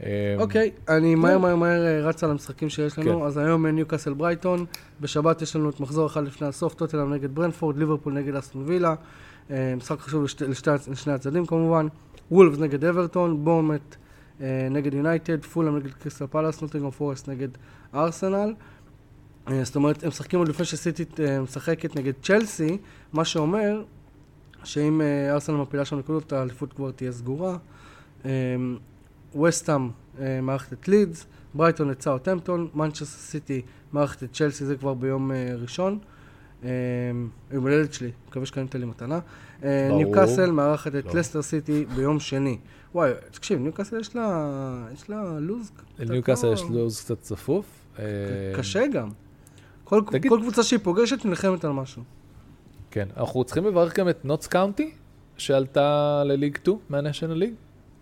[0.00, 0.06] אמ,
[0.38, 3.20] אוקיי, אני מהר מהר מהר אה, רץ על המשחקים שיש לנו.
[3.20, 3.26] כן.
[3.26, 4.64] אז היום אה, ניוקאסל ברייטון,
[5.00, 8.94] בשבת יש לנו את מחזור אחד לפני הסוף, טוטנהאם נגד ברנטפורד, ליברפול נגד אסטון וילה.
[9.50, 10.24] אה, משחק חשוב
[10.88, 11.86] לשני הצדדים כמובן.
[12.30, 14.01] וולפס נגד אברטון, בורנמות' אה,
[14.70, 17.48] נגד יונייטד, פולאם נגד קריסטל פלאס, נוטינגהאם פורסט נגד
[17.94, 18.54] ארסנל.
[19.48, 22.78] אה, זאת אומרת, הם משחקים עוד לפני שסיטי אה, משחקת נגד צ'לסי,
[23.12, 23.84] מה שאומר
[24.64, 27.56] שאם אה, ארסנל מפילה שם נקודות, האליפות כבר תהיה סגורה.
[29.42, 29.90] ווסטהאם
[30.42, 33.62] מארחת את לידס, ברייטון את סאוטהמפטון, מנצ'סטר סיטי
[33.92, 35.98] מארחת את צ'לסי, זה כבר ביום אה, ראשון.
[36.64, 36.70] אה,
[37.50, 39.18] יום הולדת שלי, מקווה שקנית לי מתנה.
[39.64, 39.88] אה.
[39.96, 41.20] ניוקאסל מארחת את לא.
[41.20, 42.58] לסטר סיטי ביום שני.
[42.94, 45.70] וואי, תקשיב, ניוקאסל יש לה, יש לה לו"ז.
[45.70, 47.66] קצת לניוקאסל יש לו"ז קצת צפוף.
[47.98, 48.04] אה,
[48.56, 49.08] קשה גם.
[49.84, 52.02] כל קבוצה שהיא פוגשת נלחמת על משהו.
[52.90, 54.90] כן, אנחנו צריכים לברך גם את נוטס קאונטי,
[55.36, 57.54] שעלתה לליג 2 מהנשיונל ליג.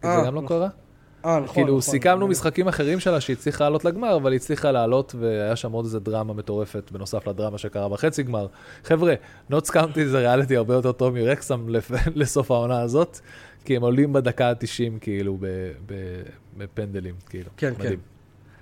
[0.02, 0.46] זה אה, גם לא נכון.
[0.58, 0.68] קרה.
[1.24, 1.54] אה, נכון.
[1.54, 1.80] כאילו, נכון.
[1.80, 5.84] סיכמנו משחקים אחרים שלה שהיא הצליחה לעלות לגמר, אבל היא הצליחה לעלות, והיה שם עוד
[5.84, 8.46] איזה דרמה מטורפת, בנוסף לדרמה שקרה בחצי גמר.
[8.84, 9.14] חבר'ה,
[9.50, 11.66] נוטס קאונטי זה ריאליטי הרבה יותר טוב מרקסם
[12.14, 13.18] לסוף העונה הזאת,
[13.64, 15.38] כי הם עולים בדקה ה-90, כאילו,
[16.56, 17.50] בפנדלים, כאילו.
[17.56, 17.94] כן, כן.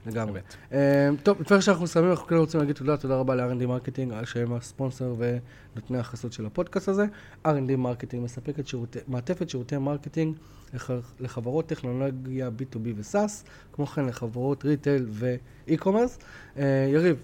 [0.09, 0.41] לגמרי.
[0.73, 4.53] אה, טוב, לפני שאנחנו מסיימים, אנחנו כן רוצים להגיד תודה, תודה רבה ל-R&D Marketing, שהם
[4.53, 7.05] הספונסר ונותני החסות של הפודקאסט הזה.
[7.47, 10.37] R&D Marketing מספקת שירותי, מעטפת שירותי marketing
[10.75, 10.91] לח,
[11.21, 16.19] לחברות טכנולוגיה B2B ו-SaaS, כמו כן לחברות retail ו e-commerce.
[16.59, 17.17] אה, יריב,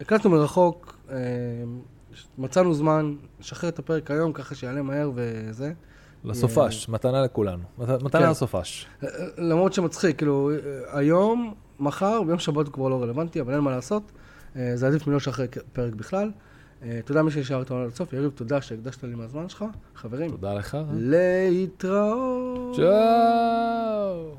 [0.00, 1.16] הקלטנו מרחוק, אה,
[2.38, 5.72] מצאנו זמן, נשחרר את הפרק היום ככה שיעלה מהר וזה.
[6.24, 7.62] לסופש, מתנה לכולנו.
[7.78, 8.04] מת- כן.
[8.04, 8.86] מתנה לסופש.
[9.02, 9.08] אה,
[9.38, 10.56] למרות שמצחיק, כאילו, אה,
[10.98, 14.02] היום, מחר, ביום שבת כבר לא רלוונטי, אבל אין מה לעשות.
[14.56, 16.30] אה, זה עדיף מלא לשחרר פרק בכלל.
[16.82, 18.12] אה, תודה מי שהשארת אותנו עד הסוף.
[18.12, 19.64] יריב, תודה שהקדשת לי מהזמן שלך.
[19.94, 20.78] חברים, תודה לך.
[20.92, 22.76] להתראות.
[22.76, 24.34] צ'או!